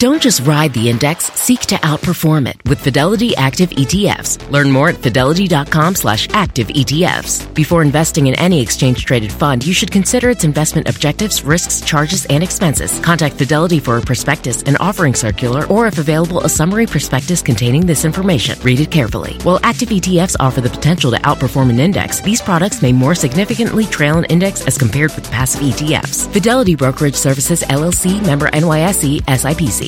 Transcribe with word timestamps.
Don't 0.00 0.22
just 0.22 0.46
ride 0.46 0.72
the 0.74 0.88
index, 0.88 1.24
seek 1.32 1.58
to 1.62 1.74
outperform 1.74 2.48
it 2.48 2.64
with 2.66 2.78
Fidelity 2.78 3.34
Active 3.34 3.70
ETFs. 3.70 4.48
Learn 4.48 4.70
more 4.70 4.90
at 4.90 4.98
fidelity.com 4.98 5.96
slash 5.96 6.28
active 6.30 6.68
ETFs. 6.68 7.52
Before 7.52 7.82
investing 7.82 8.28
in 8.28 8.36
any 8.36 8.60
exchange 8.60 9.04
traded 9.04 9.32
fund, 9.32 9.66
you 9.66 9.72
should 9.72 9.90
consider 9.90 10.30
its 10.30 10.44
investment 10.44 10.88
objectives, 10.88 11.42
risks, 11.42 11.80
charges, 11.80 12.26
and 12.26 12.44
expenses. 12.44 13.00
Contact 13.00 13.34
Fidelity 13.34 13.80
for 13.80 13.96
a 13.96 14.00
prospectus, 14.00 14.62
an 14.62 14.76
offering 14.76 15.16
circular, 15.16 15.66
or 15.66 15.88
if 15.88 15.98
available, 15.98 16.42
a 16.42 16.48
summary 16.48 16.86
prospectus 16.86 17.42
containing 17.42 17.84
this 17.84 18.04
information. 18.04 18.56
Read 18.62 18.78
it 18.78 18.92
carefully. 18.92 19.34
While 19.42 19.58
active 19.64 19.88
ETFs 19.88 20.36
offer 20.38 20.60
the 20.60 20.70
potential 20.70 21.10
to 21.10 21.18
outperform 21.22 21.70
an 21.70 21.80
index, 21.80 22.20
these 22.20 22.40
products 22.40 22.82
may 22.82 22.92
more 22.92 23.16
significantly 23.16 23.84
trail 23.84 24.18
an 24.18 24.26
index 24.26 24.64
as 24.64 24.78
compared 24.78 25.12
with 25.16 25.28
passive 25.32 25.62
ETFs. 25.62 26.32
Fidelity 26.32 26.76
Brokerage 26.76 27.16
Services 27.16 27.62
LLC 27.62 28.24
member 28.24 28.48
NYSE 28.50 29.22
SIPC. 29.22 29.87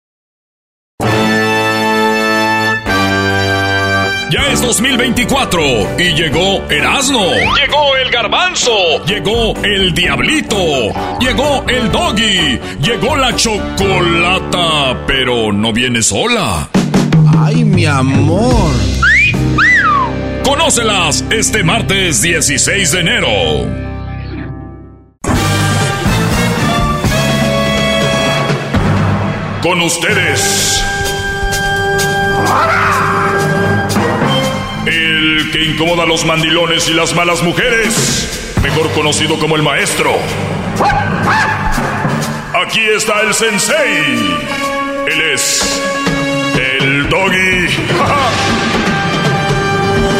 Ya 4.31 4.47
es 4.51 4.61
2024 4.61 5.61
y 5.99 6.13
llegó 6.13 6.63
Erasmo, 6.69 7.25
llegó 7.59 7.97
el 7.97 8.09
garbanzo, 8.11 9.03
llegó 9.05 9.53
el 9.61 9.93
diablito, 9.93 10.55
llegó 11.19 11.65
el 11.67 11.91
doggy, 11.91 12.59
llegó 12.81 13.17
la 13.17 13.35
chocolata, 13.35 15.05
pero 15.05 15.51
no 15.51 15.73
viene 15.73 16.01
sola. 16.01 16.69
Ay, 17.37 17.65
mi 17.65 17.85
amor. 17.85 18.71
Conócelas 20.45 21.25
este 21.29 21.63
martes 21.63 22.21
16 22.21 22.91
de 22.91 22.99
enero. 22.99 23.81
Con 29.61 29.81
ustedes. 29.81 30.83
El 34.85 35.51
que 35.51 35.63
incomoda 35.63 36.03
a 36.03 36.05
los 36.05 36.25
mandilones 36.25 36.89
y 36.89 36.93
las 36.93 37.13
malas 37.13 37.43
mujeres, 37.43 38.53
mejor 38.61 38.91
conocido 38.91 39.37
como 39.39 39.55
el 39.55 39.63
maestro. 39.63 40.11
Aquí 42.53 42.81
está 42.95 43.21
el 43.21 43.33
sensei. 43.33 44.37
Él 45.07 45.21
es 45.33 45.81
el 46.79 47.09
doggy. 47.09 47.67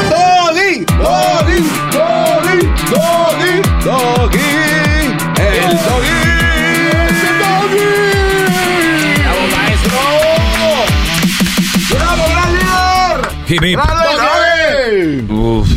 Doggy, 0.10 0.86
doggy, 0.86 1.60
doggy, 1.92 2.60
doggy, 2.90 3.62
doggy. 3.84 4.42
El 5.38 5.76
doggy. 5.78 6.31
Hip, 13.52 13.62
hip. 13.64 13.80
Uf. 15.30 15.68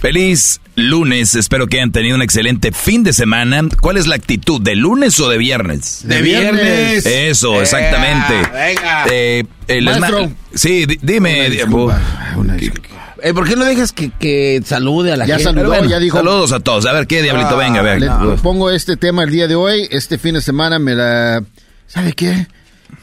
Feliz 0.00 0.60
lunes, 0.74 1.34
espero 1.36 1.66
que 1.68 1.76
hayan 1.78 1.92
tenido 1.92 2.16
un 2.16 2.22
excelente 2.22 2.72
fin 2.72 3.02
de 3.04 3.12
semana. 3.12 3.62
¿Cuál 3.80 3.96
es 3.96 4.06
la 4.06 4.16
actitud? 4.16 4.60
¿De 4.60 4.74
lunes 4.76 5.18
o 5.20 5.28
de 5.28 5.38
viernes? 5.38 6.00
De 6.04 6.20
viernes. 6.20 7.06
Eso, 7.06 7.50
Venga, 7.52 7.62
exactamente. 7.62 8.34
venga. 8.52 9.04
Eh, 9.10 9.44
eh, 9.68 9.82
Maestro. 9.82 10.30
sí, 10.54 10.84
di- 10.86 10.98
dime. 11.00 11.48
disculpa, 11.48 12.00
Uf. 12.32 12.36
una 12.38 12.54
disculpa. 12.54 13.14
Eh, 13.22 13.32
¿Por 13.32 13.48
qué 13.48 13.56
no 13.56 13.64
dejas 13.64 13.92
que, 13.92 14.10
que 14.10 14.60
salude 14.64 15.12
a 15.12 15.16
la 15.16 15.26
Ya 15.26 15.36
gente? 15.36 15.44
saludó, 15.44 15.68
bueno, 15.68 15.88
ya 15.88 15.98
dijo. 15.98 16.18
Saludos 16.18 16.52
a 16.52 16.60
todos. 16.60 16.86
A 16.86 16.92
ver, 16.92 17.06
¿qué 17.06 17.22
diablito? 17.22 17.50
Ah, 17.50 17.56
Venga, 17.56 17.80
a 17.80 17.82
ver. 17.82 18.00
Le 18.00 18.06
No. 18.06 18.36
pongo 18.42 18.70
este 18.70 18.96
tema 18.96 19.22
el 19.24 19.30
día 19.30 19.46
de 19.48 19.54
hoy. 19.54 19.88
Este 19.90 20.18
fin 20.18 20.34
de 20.34 20.40
semana 20.40 20.78
me 20.78 20.94
la. 20.94 21.42
¿Sabe 21.86 22.12
qué? 22.12 22.46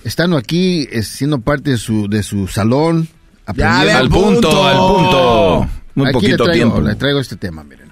Estando 0.03 0.37
aquí, 0.37 0.87
siendo 1.03 1.39
parte 1.41 1.71
de 1.71 1.77
su, 1.77 2.07
de 2.09 2.23
su 2.23 2.47
salón. 2.47 3.07
aprendiendo- 3.45 3.97
Al 3.97 4.09
punto, 4.09 4.49
punto. 4.49 4.65
al 4.67 4.77
punto. 4.77 5.69
Muy 5.95 6.07
Aquí 6.07 6.13
poquito 6.13 6.31
le 6.31 6.35
traigo, 6.37 6.53
tiempo. 6.53 6.81
Le 6.81 6.95
traigo 6.95 7.19
este 7.19 7.35
tema, 7.35 7.63
miren. 7.63 7.89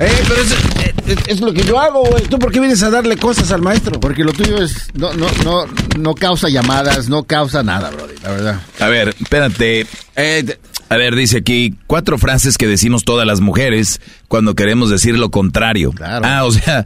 Eh, 0.00 0.10
pero 0.28 0.42
es, 0.42 0.52
eh, 0.52 0.94
es- 1.06 1.28
es 1.28 1.40
lo 1.40 1.52
que 1.52 1.62
yo 1.62 1.78
hago, 1.78 2.04
güey. 2.04 2.24
¿Tú 2.24 2.38
por 2.38 2.50
qué 2.50 2.58
vienes 2.58 2.82
a 2.82 2.90
darle 2.90 3.16
cosas 3.16 3.52
al 3.52 3.62
maestro? 3.62 4.00
Porque 4.00 4.24
lo 4.24 4.32
tuyo 4.32 4.60
es. 4.62 4.88
No, 4.94 5.12
no, 5.14 5.26
no, 5.44 5.66
no 5.98 6.14
causa 6.16 6.48
llamadas, 6.48 7.08
no 7.08 7.22
causa 7.24 7.62
nada, 7.62 7.90
brother, 7.90 8.16
la 8.22 8.30
verdad. 8.30 8.60
A 8.80 8.88
ver, 8.88 9.14
espérate. 9.20 9.86
Eh, 10.16 10.58
A 10.90 10.96
ver, 10.96 11.16
dice 11.16 11.38
aquí 11.38 11.74
cuatro 11.86 12.18
frases 12.18 12.58
que 12.58 12.66
decimos 12.68 13.04
todas 13.04 13.26
las 13.26 13.40
mujeres 13.40 14.00
cuando 14.28 14.54
queremos 14.54 14.90
decir 14.90 15.18
lo 15.18 15.30
contrario. 15.30 15.92
Claro. 15.92 16.24
Ah, 16.28 16.44
o 16.44 16.52
sea, 16.52 16.84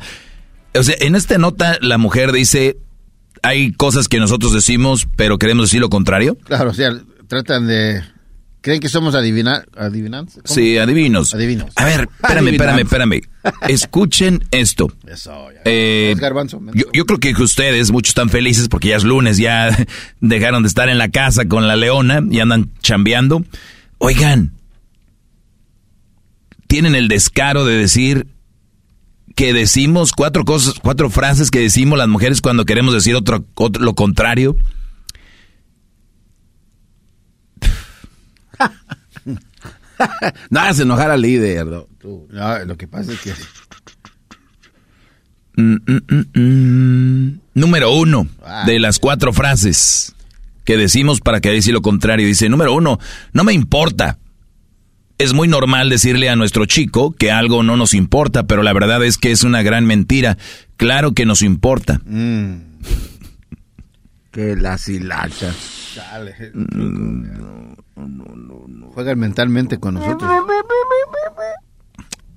o 0.75 0.83
sea, 0.83 0.95
en 1.01 1.17
esta 1.17 1.37
nota 1.37 1.79
la 1.81 1.99
mujer 1.99 2.31
dice 2.33 2.77
hay 3.43 3.73
cosas 3.73 4.09
que 4.09 4.19
nosotros 4.19 4.53
decimos, 4.53 5.09
pero 5.17 5.39
queremos 5.39 5.67
decir 5.67 5.81
lo 5.81 5.91
contrario. 5.91 6.37
Claro, 6.45 6.71
o 6.71 6.75
sea, 6.75 6.91
tratan 7.27 7.67
de. 7.67 8.03
¿Creen 8.61 8.81
que 8.81 8.89
somos 8.89 9.15
adivina, 9.15 9.65
adivinantes? 9.77 10.35
¿Cómo? 10.35 10.55
Sí, 10.55 10.77
adivinos. 10.79 11.33
Adivinos. 11.33 11.73
A 11.77 11.85
ver, 11.85 12.09
espérame, 12.23 12.49
espérame, 12.49 12.79
espérame. 12.81 13.21
Escuchen 13.69 14.45
esto. 14.51 14.93
Eso, 15.07 15.53
ya. 15.53 15.61
Eh, 15.65 16.17
garbanzo. 16.19 16.61
yo, 16.75 16.87
yo 16.93 17.07
creo 17.07 17.21
que 17.21 17.33
ustedes, 17.41 17.93
muchos 17.93 18.11
están 18.11 18.31
felices 18.31 18.69
porque 18.69 18.89
ya 18.89 18.97
es 18.97 19.05
lunes, 19.05 19.39
ya 19.39 19.71
dejaron 20.21 20.65
de 20.65 20.69
estar 20.69 20.89
en 20.89 20.99
la 20.99 21.09
casa 21.09 21.47
con 21.47 21.69
la 21.69 21.77
leona 21.77 22.21
y 22.29 22.41
andan 22.41 22.71
chambeando. 22.83 23.45
Oigan, 23.99 24.53
tienen 26.67 26.95
el 26.95 27.09
descaro 27.09 27.65
de 27.65 27.77
decir 27.77 28.27
que 29.39 29.53
decimos 29.53 30.11
cuatro 30.11 30.45
cosas, 30.45 30.75
cuatro 30.83 31.11
frases 31.11 31.53
que 31.53 31.61
decimos 31.61 31.97
las 31.97 32.09
mujeres 32.09 32.41
cuando 32.41 32.65
queremos 32.65 32.93
decir 32.93 33.15
otro, 33.15 33.45
otro- 33.55 33.85
lo 33.85 33.95
contrario. 33.95 34.57
no 40.51 40.61
hagas 40.61 40.81
enojar 40.81 41.13
al 41.13 41.21
líder. 41.23 41.67
no, 41.67 41.87
tú. 42.01 42.27
No, 42.31 42.65
lo 42.65 42.77
que 42.77 42.89
pasa 42.89 43.13
es 43.13 43.21
que. 43.21 43.33
Mm, 45.57 45.77
mm, 45.87 46.01
mm, 46.09 46.41
mm. 46.41 47.41
Número 47.55 47.93
uno 47.93 48.27
Ah. 48.45 48.65
de 48.67 48.81
las 48.81 48.99
cuatro 48.99 49.33
frases 49.33 50.15
que 50.65 50.77
decimos 50.77 51.21
para 51.21 51.41
que 51.41 51.51
decir 51.51 51.73
lo 51.75 51.83
contrario. 51.83 52.27
Dice, 52.27 52.49
número 52.49 52.73
uno, 52.75 52.99
no 53.33 53.45
me 53.45 53.53
importa. 53.53 54.19
Es 55.19 55.35
muy 55.35 55.49
normal 55.49 55.89
decirle 55.91 56.29
a 56.31 56.37
nuestro 56.37 56.65
chico 56.67 57.11
que 57.13 57.33
algo 57.33 57.63
no 57.65 57.77
nos 57.77 57.93
importa, 57.93 58.45
pero 58.47 58.63
la 58.63 58.73
verdad 58.73 59.05
es 59.05 59.19
que 59.19 59.33
es 59.33 59.43
una 59.43 59.63
gran 59.63 59.85
mentira. 59.85 60.39
Claro 60.77 61.13
que 61.13 61.27
nos 61.27 61.43
importa. 61.43 62.01
Mm, 62.07 62.59
Que 64.31 64.55
las 64.55 64.89
hilachas. 64.89 65.57
dale. 65.97 66.35
Juegan 68.95 69.19
mentalmente 69.19 69.79
con 69.79 69.95
nosotros. 69.95 70.31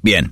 Bien. 0.02 0.32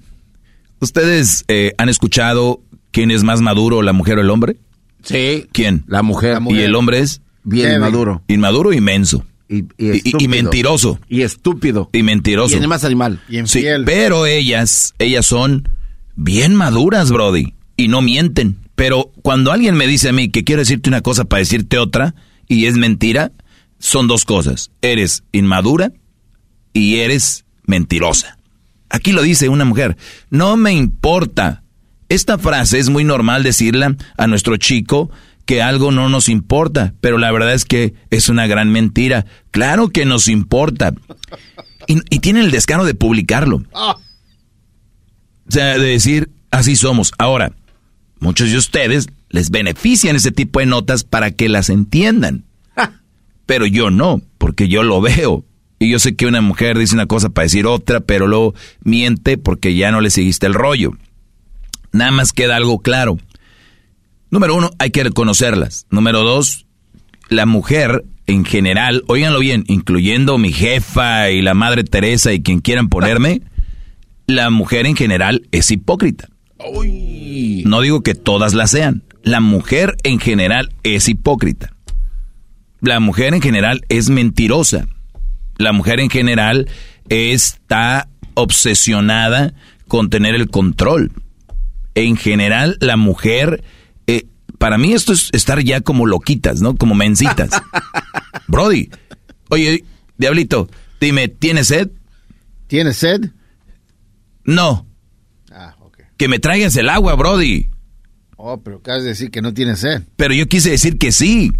¿Ustedes 0.80 1.46
eh, 1.50 1.74
han 1.78 1.90
escuchado 1.90 2.62
quién 2.92 3.12
es 3.12 3.24
más 3.24 3.42
maduro, 3.42 3.81
la 3.81 3.94
mujer 3.94 4.18
o 4.18 4.22
el 4.22 4.30
hombre? 4.30 4.57
Sí. 5.04 5.46
¿Quién? 5.51 5.84
La 5.88 6.01
mujer. 6.01 6.34
La 6.36 6.40
mujer. 6.40 6.60
Y 6.62 6.63
el 6.63 6.74
hombre 6.75 7.00
es 7.00 7.22
Bien 7.44 7.68
Kevin. 7.68 7.81
maduro. 7.81 8.22
inmaduro 8.28 8.74
y. 9.50 9.66
Y, 9.78 10.28
mentiroso. 10.28 11.00
Y 11.10 11.24
estúpido. 11.24 11.90
Y 11.92 12.04
mentiroso. 12.04 12.54
Y 12.56 12.60
además 12.60 12.84
animal. 12.84 13.19
Y 13.28 13.46
Sí, 13.48 13.66
pero 13.86 14.25
ellas, 14.25 14.94
ellas 15.00 15.25
son 15.25 15.68
bien 16.16 16.56
maduras, 16.56 17.12
Brody, 17.12 17.54
y 17.75 17.88
no 17.88 18.01
mienten. 18.01 18.60
Pero 18.75 19.12
cuando 19.24 19.51
alguien 19.51 19.75
me 19.75 19.88
dice 19.88 20.10
a 20.10 20.13
mí 20.13 20.30
que 20.30 20.44
quiero 20.44 20.62
decirte 20.62 20.90
una 20.90 21.01
cosa 21.01 21.25
para 21.25 21.40
decirte 21.40 21.78
otra, 21.78 22.16
y 22.48 22.68
es 22.68 22.75
mentira, 22.75 23.31
son 23.80 24.07
dos 24.07 24.24
cosas. 24.24 24.72
Eres 24.81 25.24
inmadura 25.31 25.92
y 26.74 26.98
eres 26.98 27.46
mentirosa. 27.66 28.38
Aquí 28.90 29.12
lo 29.12 29.22
dice 29.22 29.50
una 29.50 29.66
mujer. 29.66 29.98
No 30.30 30.57
me 30.57 30.74
importa. 30.74 31.63
Esta 32.10 32.38
frase 32.38 32.80
es 32.80 32.90
muy 32.90 33.04
normal 33.04 33.44
decirla 33.44 33.96
a 34.18 34.28
nuestro 34.28 34.57
chico 34.57 35.12
que 35.50 35.63
algo 35.63 35.92
no 35.92 36.10
nos 36.10 36.30
importa, 36.30 36.94
pero 37.01 37.18
la 37.18 37.31
verdad 37.31 37.56
es 37.56 37.66
que 37.66 37.96
es 38.12 38.30
una 38.30 38.46
gran 38.46 38.72
mentira. 38.72 39.25
Claro 39.50 39.90
que 39.90 40.06
nos 40.06 40.28
importa. 40.28 40.94
Y, 41.88 41.98
y 42.12 42.19
tienen 42.19 42.44
el 42.44 42.51
descaro 42.51 42.86
de 42.86 42.94
publicarlo. 42.94 43.63
O 43.74 43.96
sea, 45.48 45.80
de 45.80 45.88
decir, 45.88 46.30
Así 46.51 46.75
somos. 46.75 47.13
Ahora, 47.18 47.54
muchos 48.19 48.51
de 48.51 48.57
ustedes 48.57 49.07
les 49.30 49.50
benefician 49.51 50.16
ese 50.16 50.31
tipo 50.31 50.60
de 50.60 50.66
notas 50.66 51.04
para 51.04 51.31
que 51.31 51.50
las 51.50 51.69
entiendan. 51.69 52.46
Pero 53.46 53.66
yo 53.66 53.90
no, 53.90 54.22
porque 54.38 54.68
yo 54.68 54.84
lo 54.84 55.01
veo. 55.01 55.46
Y 55.80 55.90
yo 55.90 55.98
sé 55.98 56.16
que 56.16 56.28
una 56.28 56.42
mujer 56.42 56.78
dice 56.78 56.94
una 56.94 57.07
cosa 57.07 57.30
para 57.30 57.46
decir 57.46 57.66
otra, 57.66 58.00
pero 58.00 58.28
luego 58.28 58.54
miente 58.84 59.38
porque 59.38 59.75
ya 59.75 59.92
no 59.92 60.01
le 60.01 60.10
seguiste 60.10 60.46
el 60.46 60.54
rollo. 60.54 60.92
Nada 61.92 62.12
más 62.12 62.34
queda 62.34 62.56
algo 62.56 62.80
claro. 62.80 63.18
Número 64.31 64.56
uno, 64.56 64.70
hay 64.80 64.92
que 64.92 65.04
reconocerlas. 65.04 65.88
Número 65.90 66.24
dos, 66.24 66.66
la 67.30 67.46
mujer 67.46 68.06
en 68.28 68.46
general, 68.46 69.04
óiganlo 69.08 69.40
bien, 69.40 69.64
incluyendo 69.68 70.38
mi 70.38 70.52
jefa 70.52 71.31
y 71.31 71.42
la 71.42 71.54
madre 71.54 71.84
Teresa 71.84 72.31
y 72.31 72.42
quien 72.42 72.60
quieran 72.60 72.90
ponerme, 72.90 73.42
la 74.28 74.50
mujer 74.50 74.86
en 74.86 74.96
general 74.96 75.48
es 75.52 75.72
hipócrita. 75.72 76.30
No 77.66 77.81
digo 77.81 78.02
que 78.02 78.16
todas 78.16 78.54
la 78.54 78.68
sean. 78.68 79.04
La 79.24 79.40
mujer 79.40 79.96
en 80.04 80.20
general 80.20 80.74
es 80.84 81.08
hipócrita. 81.10 81.74
La 82.82 83.00
mujer 83.00 83.34
en 83.34 83.42
general 83.42 83.84
es 83.90 84.10
mentirosa. 84.10 84.88
La 85.58 85.74
mujer 85.74 86.00
en 86.00 86.10
general 86.10 86.70
está 87.10 88.08
obsesionada 88.34 89.54
con 89.88 90.10
tener 90.10 90.36
el 90.36 90.50
control. 90.50 91.12
En 91.96 92.16
general, 92.16 92.78
la 92.80 92.96
mujer, 92.96 93.64
para 94.60 94.78
mí 94.78 94.94
esto 94.94 95.12
es 95.14 95.30
estar 95.34 95.60
ya 95.64 95.82
como 95.82 96.06
loquitas, 96.06 96.62
¿no? 96.62 96.76
Como 96.76 96.94
mencitas. 96.94 97.50
Brody, 98.48 98.90
oye, 99.50 99.84
diablito, 100.18 100.70
dime, 101.02 101.28
¿tienes 101.28 101.68
sed? 101.68 101.90
¿Tienes 102.68 102.98
sed? 102.98 103.32
No. 104.44 104.86
Ah, 105.52 105.76
ok. 105.80 105.98
Que 106.18 106.28
me 106.28 106.38
traigas 106.40 106.76
el 106.76 106.90
agua, 106.90 107.16
Brody. 107.16 107.70
Oh, 108.38 108.62
pero 108.62 108.78
acabas 108.78 109.02
de 109.04 109.10
decir 109.10 109.32
que 109.32 109.42
no 109.42 109.54
tienes 109.54 109.80
sed. 109.80 110.04
Pero 110.16 110.34
yo 110.34 110.48
quise 110.48 110.70
decir 110.72 110.98
que 110.98 111.12
sí. 111.12 111.52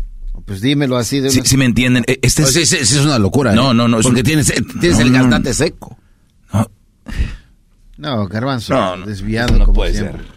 Pues 0.46 0.62
dímelo 0.62 0.98
así 0.98 1.20
de 1.20 1.30
Si 1.30 1.40
una... 1.42 1.58
me 1.60 1.66
entienden, 1.66 2.04
E- 2.08 2.20
este 2.22 2.44
es... 2.44 2.54
sí, 2.54 2.66
sí, 2.66 2.78
sí, 2.86 2.98
es 2.98 3.06
una 3.06 3.20
locura. 3.20 3.54
No, 3.54 3.72
¿eh? 3.72 3.74
no, 3.74 3.88
no, 3.88 4.00
Porque 4.02 4.22
un- 4.22 4.26
tienes, 4.26 4.54
tienes 4.80 4.98
No, 5.00 5.06
el 5.06 5.12
no, 5.12 5.20
gaznate 5.20 5.54
seco. 5.54 5.98
no, 6.54 6.70
No, 7.98 8.28
Garbanzo, 8.28 8.74
no, 8.74 8.96
no, 8.98 9.06
desviando 9.06 9.58
no 9.58 9.66
como 9.66 9.76
puede 9.76 9.94
siempre. 9.94 10.24
ser. 10.24 10.32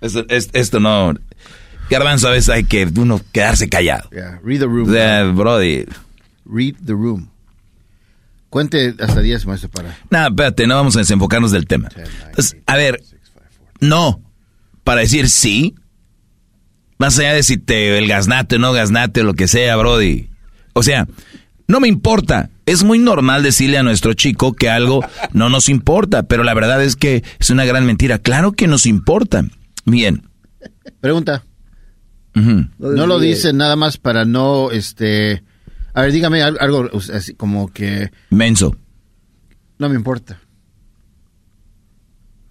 Esto, 0.00 0.24
es- 0.28 0.50
esto 0.52 0.80
no... 0.80 1.14
Garbanzo, 1.92 2.28
a 2.28 2.32
veces 2.32 2.48
hay 2.48 2.64
que 2.64 2.90
uno 2.96 3.20
quedarse 3.32 3.68
callado. 3.68 4.08
Yeah, 4.10 4.40
read 4.42 4.60
the 4.60 4.66
room. 4.66 5.36
Brody... 5.36 5.84
Read 6.44 6.74
the 6.84 6.92
room. 6.92 7.28
Cuente 8.48 8.94
hasta 8.98 9.20
10, 9.20 9.46
maestro, 9.46 9.70
para... 9.70 9.96
Nada, 10.10 10.28
espérate, 10.28 10.66
no 10.66 10.74
vamos 10.74 10.96
a 10.96 11.00
desenfocarnos 11.00 11.52
del 11.52 11.66
tema. 11.66 11.88
Entonces, 12.26 12.56
a 12.66 12.76
ver, 12.76 13.02
no, 13.80 14.20
para 14.84 15.00
decir 15.02 15.28
sí, 15.28 15.74
más 16.98 17.18
allá 17.18 17.34
de 17.34 17.42
si 17.42 17.56
te 17.56 17.96
el 17.96 18.08
gaznate 18.08 18.56
o 18.56 18.58
no 18.58 18.72
gaznate 18.72 19.20
o 19.20 19.24
lo 19.24 19.34
que 19.34 19.48
sea, 19.48 19.76
Brody. 19.76 20.28
O 20.72 20.82
sea, 20.82 21.06
no 21.66 21.80
me 21.80 21.88
importa. 21.88 22.50
Es 22.66 22.84
muy 22.84 22.98
normal 22.98 23.42
decirle 23.42 23.78
a 23.78 23.82
nuestro 23.82 24.14
chico 24.14 24.52
que 24.52 24.68
algo 24.70 25.04
no 25.32 25.48
nos 25.48 25.68
importa, 25.68 26.22
pero 26.24 26.42
la 26.42 26.54
verdad 26.54 26.82
es 26.82 26.96
que 26.96 27.24
es 27.38 27.50
una 27.50 27.64
gran 27.64 27.86
mentira. 27.86 28.18
Claro 28.18 28.52
que 28.52 28.66
nos 28.66 28.86
importa. 28.86 29.44
Bien. 29.84 30.22
Pregunta. 31.00 31.44
No 32.34 33.06
lo 33.06 33.18
dice 33.18 33.52
nada 33.52 33.76
más 33.76 33.98
para 33.98 34.24
no, 34.24 34.70
este... 34.70 35.42
A 35.94 36.02
ver, 36.02 36.12
dígame 36.12 36.42
al- 36.42 36.56
algo 36.60 36.88
así 37.12 37.34
como 37.34 37.70
que 37.70 38.10
Menso. 38.30 38.76
no 39.78 39.88
me 39.90 39.94
importa. 39.94 40.40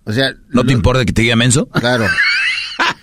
O 0.04 0.14
sea... 0.14 0.34
¿No 0.50 0.64
te 0.64 0.74
importa 0.74 1.06
que 1.06 1.14
te 1.14 1.22
diga 1.24 1.36
menso? 1.36 1.68
Claro. 1.70 2.06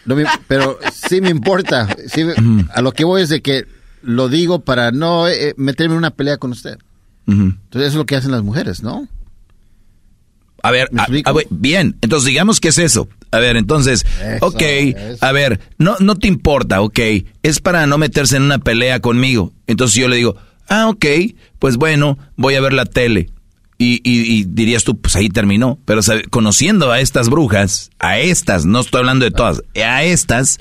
No 0.04 0.16
me- 0.16 0.24
pero 0.46 0.78
sí 0.92 1.20
me 1.20 1.30
importa. 1.30 1.88
Sí 2.08 2.24
me- 2.24 2.34
a 2.72 2.80
lo 2.82 2.92
que 2.92 3.04
voy 3.04 3.22
es 3.22 3.28
de 3.28 3.42
que 3.42 3.66
lo 4.02 4.28
digo 4.28 4.60
para 4.60 4.90
no 4.92 5.28
eh, 5.28 5.54
meterme 5.56 5.94
en 5.94 5.98
una 5.98 6.10
pelea 6.10 6.36
con 6.38 6.52
usted. 6.52 6.78
Entonces 7.26 7.82
eso 7.82 7.86
es 7.88 7.94
lo 7.96 8.06
que 8.06 8.16
hacen 8.16 8.30
las 8.30 8.42
mujeres, 8.42 8.82
¿no? 8.82 9.06
A 10.62 10.70
ver, 10.70 10.88
¿Me 10.92 11.00
a- 11.00 11.04
explico? 11.04 11.30
a 11.30 11.32
ver, 11.32 11.46
bien, 11.50 11.96
entonces 12.00 12.26
digamos 12.28 12.60
que 12.60 12.68
es 12.68 12.78
eso. 12.78 13.08
A 13.30 13.38
ver, 13.38 13.56
entonces, 13.56 14.04
Eso, 14.22 14.46
ok, 14.46 14.60
eso. 14.62 15.24
a 15.24 15.32
ver, 15.32 15.60
no, 15.78 15.96
no 16.00 16.16
te 16.16 16.28
importa, 16.28 16.80
ok, 16.80 16.98
es 17.42 17.60
para 17.60 17.86
no 17.86 17.98
meterse 17.98 18.36
en 18.36 18.42
una 18.42 18.58
pelea 18.58 19.00
conmigo. 19.00 19.52
Entonces 19.66 19.96
yo 19.96 20.08
le 20.08 20.16
digo, 20.16 20.36
ah, 20.68 20.88
ok, 20.88 21.04
pues 21.58 21.76
bueno, 21.76 22.18
voy 22.36 22.54
a 22.54 22.60
ver 22.60 22.72
la 22.72 22.86
tele. 22.86 23.30
Y, 23.80 24.00
y- 24.02 24.32
y 24.40 24.44
dirías 24.44 24.82
tú, 24.82 25.00
pues 25.00 25.14
ahí 25.14 25.28
terminó. 25.28 25.78
Pero 25.84 26.02
sabe, 26.02 26.24
conociendo 26.24 26.90
a 26.90 27.00
estas 27.00 27.28
brujas, 27.28 27.90
a 28.00 28.18
estas, 28.18 28.64
no 28.66 28.80
estoy 28.80 28.98
hablando 29.00 29.24
de 29.24 29.30
todas, 29.30 29.62
a 29.84 30.02
estas, 30.02 30.58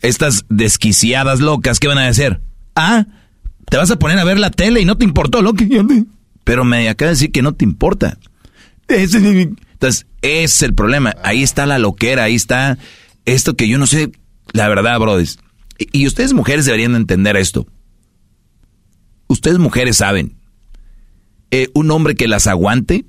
estas 0.00 0.44
desquiciadas 0.48 1.38
locas, 1.40 1.78
¿qué 1.78 1.86
van 1.88 1.98
a 1.98 2.06
decir? 2.06 2.40
Ah, 2.74 3.06
te 3.70 3.76
vas 3.76 3.90
a 3.90 3.98
poner 3.98 4.18
a 4.18 4.24
ver 4.24 4.38
la 4.40 4.50
tele 4.50 4.80
y 4.80 4.84
no 4.84 4.96
te 4.98 5.04
importó 5.04 5.42
lo 5.42 5.54
que 5.54 5.68
yo 5.68 5.86
te... 5.86 6.04
Pero 6.44 6.64
me 6.64 6.88
acaba 6.88 7.08
de 7.10 7.14
decir 7.14 7.30
que 7.32 7.42
no 7.42 7.54
te 7.54 7.64
importa. 7.64 8.18
Entonces, 8.88 10.06
es 10.22 10.62
el 10.62 10.74
problema. 10.74 11.14
Ahí 11.22 11.42
está 11.42 11.66
la 11.66 11.78
loquera, 11.78 12.24
ahí 12.24 12.34
está 12.34 12.78
esto 13.24 13.54
que 13.56 13.68
yo 13.68 13.78
no 13.78 13.86
sé, 13.86 14.10
la 14.52 14.68
verdad, 14.68 14.98
brothers. 15.00 15.38
Y, 15.78 16.02
y 16.02 16.06
ustedes 16.06 16.32
mujeres 16.32 16.64
deberían 16.64 16.92
de 16.92 16.98
entender 16.98 17.36
esto. 17.36 17.66
Ustedes 19.28 19.58
mujeres 19.58 19.96
saben, 19.96 20.36
eh, 21.50 21.68
un 21.74 21.90
hombre 21.90 22.14
que 22.14 22.28
las 22.28 22.46
aguante, 22.46 23.04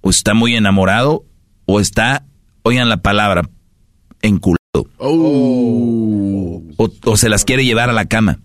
o 0.00 0.10
está 0.10 0.32
muy 0.34 0.56
enamorado, 0.56 1.24
o 1.66 1.80
está, 1.80 2.24
oigan 2.62 2.88
la 2.88 2.98
palabra, 2.98 3.42
enculado. 4.22 4.58
O, 6.78 6.90
o 7.04 7.16
se 7.16 7.28
las 7.28 7.44
quiere 7.44 7.64
llevar 7.64 7.90
a 7.90 7.92
la 7.92 8.06
cama. 8.06 8.40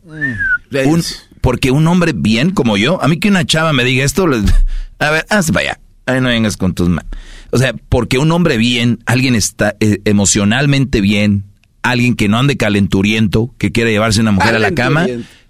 Un- 0.86 1.04
porque 1.42 1.72
un 1.72 1.88
hombre 1.88 2.12
bien 2.14 2.52
como 2.52 2.76
yo, 2.76 3.02
a 3.02 3.08
mí 3.08 3.18
que 3.18 3.30
una 3.30 3.46
chava 3.46 3.72
me 3.72 3.86
diga 3.86 4.04
esto, 4.04 4.28
a 5.00 5.10
ver, 5.10 5.26
hazte 5.30 5.54
para 5.54 5.70
allá. 5.72 5.80
Ahí 6.10 6.22
no 6.22 6.30
vengas 6.30 6.58
con 6.58 6.74
tus 6.74 6.90
manos. 6.90 7.12
O 7.52 7.58
sea, 7.58 7.74
porque 7.90 8.18
un 8.18 8.32
hombre 8.32 8.58
bien, 8.58 9.00
alguien 9.06 9.36
está 9.36 9.76
eh, 9.80 10.02
emocionalmente 10.06 11.02
bien, 11.02 11.46
alguien 11.82 12.16
que 12.16 12.28
no 12.28 12.38
ande 12.38 12.58
calenturiento, 12.58 13.54
que 13.58 13.72
quiere 13.72 13.92
llevarse 13.92 14.22
una 14.22 14.32
mujer 14.32 14.56
a 14.56 14.60
la 14.60 14.72
cama, 14.72 15.08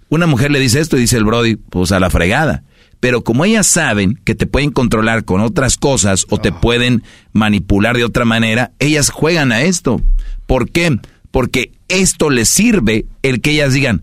una 0.08 0.26
mujer 0.26 0.50
le 0.50 0.60
dice 0.60 0.80
esto 0.80 0.96
y 0.96 1.00
dice 1.00 1.16
el 1.16 1.24
Brody, 1.24 1.56
pues 1.56 1.92
a 1.92 2.00
la 2.00 2.10
fregada. 2.10 2.64
Pero 3.00 3.24
como 3.24 3.44
ellas 3.44 3.66
saben 3.66 4.20
que 4.24 4.34
te 4.34 4.46
pueden 4.46 4.70
controlar 4.70 5.24
con 5.24 5.40
otras 5.40 5.76
cosas 5.78 6.26
o 6.28 6.38
te 6.38 6.52
pueden 6.52 7.02
manipular 7.32 7.96
de 7.96 8.04
otra 8.04 8.26
manera, 8.26 8.72
ellas 8.78 9.08
juegan 9.08 9.52
a 9.52 9.62
esto. 9.62 10.02
¿Por 10.46 10.70
qué? 10.70 10.98
Porque 11.30 11.72
esto 11.88 12.28
les 12.28 12.48
sirve 12.48 13.06
el 13.22 13.40
que 13.40 13.52
ellas 13.52 13.72
digan, 13.72 14.02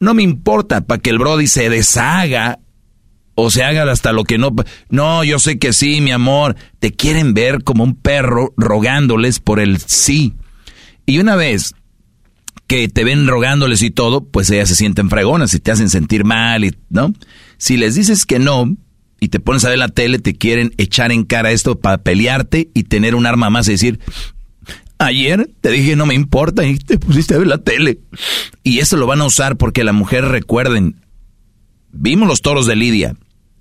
no 0.00 0.14
me 0.14 0.22
importa 0.22 0.80
para 0.80 1.00
que 1.00 1.10
el 1.10 1.18
Brody 1.18 1.46
se 1.46 1.68
deshaga 1.68 2.58
o 3.34 3.50
se 3.50 3.62
haga 3.62 3.90
hasta 3.90 4.12
lo 4.12 4.24
que 4.24 4.38
no. 4.38 4.54
No, 4.88 5.24
yo 5.24 5.38
sé 5.38 5.58
que 5.58 5.72
sí, 5.72 6.00
mi 6.00 6.10
amor. 6.10 6.56
Te 6.78 6.92
quieren 6.92 7.34
ver 7.34 7.64
como 7.64 7.84
un 7.84 7.94
perro 7.94 8.52
rogándoles 8.56 9.40
por 9.40 9.60
el 9.60 9.78
sí. 9.78 10.34
Y 11.06 11.18
una 11.18 11.36
vez 11.36 11.74
que 12.66 12.88
te 12.88 13.04
ven 13.04 13.26
rogándoles 13.26 13.82
y 13.82 13.90
todo, 13.90 14.24
pues 14.24 14.50
ellas 14.50 14.68
se 14.68 14.76
sienten 14.76 15.10
fregonas 15.10 15.52
y 15.54 15.60
te 15.60 15.70
hacen 15.70 15.90
sentir 15.90 16.24
mal, 16.24 16.64
y, 16.64 16.74
¿no? 16.90 17.12
Si 17.58 17.76
les 17.76 17.94
dices 17.94 18.24
que 18.24 18.38
no 18.38 18.76
y 19.20 19.28
te 19.28 19.40
pones 19.40 19.64
a 19.64 19.68
ver 19.68 19.78
la 19.78 19.88
tele, 19.88 20.18
te 20.18 20.34
quieren 20.34 20.72
echar 20.78 21.12
en 21.12 21.24
cara 21.24 21.52
esto 21.52 21.78
para 21.78 21.98
pelearte 21.98 22.70
y 22.74 22.84
tener 22.84 23.14
un 23.14 23.26
arma 23.26 23.50
más 23.50 23.68
y 23.68 23.72
decir, 23.72 24.00
ayer 24.98 25.50
te 25.60 25.70
dije 25.70 25.96
no 25.96 26.06
me 26.06 26.14
importa 26.14 26.64
y 26.64 26.76
te 26.78 26.98
pusiste 26.98 27.34
a 27.34 27.38
ver 27.38 27.46
la 27.46 27.58
tele. 27.58 28.00
Y 28.62 28.78
eso 28.78 28.96
lo 28.96 29.06
van 29.06 29.20
a 29.20 29.26
usar 29.26 29.56
porque 29.56 29.84
la 29.84 29.92
mujer, 29.92 30.24
recuerden, 30.24 30.96
vimos 31.92 32.28
los 32.28 32.42
toros 32.42 32.66
de 32.66 32.76
Lidia. 32.76 33.14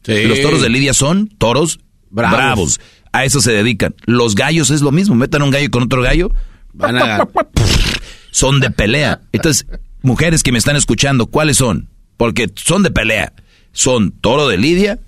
Sí. 0.03 0.23
Los 0.25 0.41
toros 0.41 0.61
de 0.61 0.69
Lidia 0.69 0.93
son 0.93 1.27
toros 1.37 1.79
Bravos. 2.09 2.37
bravos. 2.37 2.81
A 3.13 3.25
eso 3.25 3.41
se 3.41 3.51
dedican. 3.51 3.93
Los 4.05 4.35
gallos 4.35 4.69
es 4.71 4.81
lo 4.81 4.91
mismo. 4.91 5.15
Metan 5.15 5.41
un 5.41 5.51
gallo 5.51 5.69
con 5.69 5.83
otro 5.83 6.01
gallo. 6.01 6.31
Van 6.73 6.95
a- 6.97 7.27
Son 8.31 8.59
de 8.61 8.71
pelea. 8.71 9.21
Entonces, 9.33 9.67
mujeres 10.01 10.41
que 10.43 10.51
me 10.53 10.57
están 10.57 10.75
escuchando, 10.77 11.27
¿cuáles 11.27 11.57
son? 11.57 11.89
Porque 12.17 12.49
son 12.55 12.81
de 12.83 12.91
pelea. 12.91 13.33
¿Son 13.73 14.11
toro 14.11 14.47
de 14.47 14.57
Lidia 14.57 14.99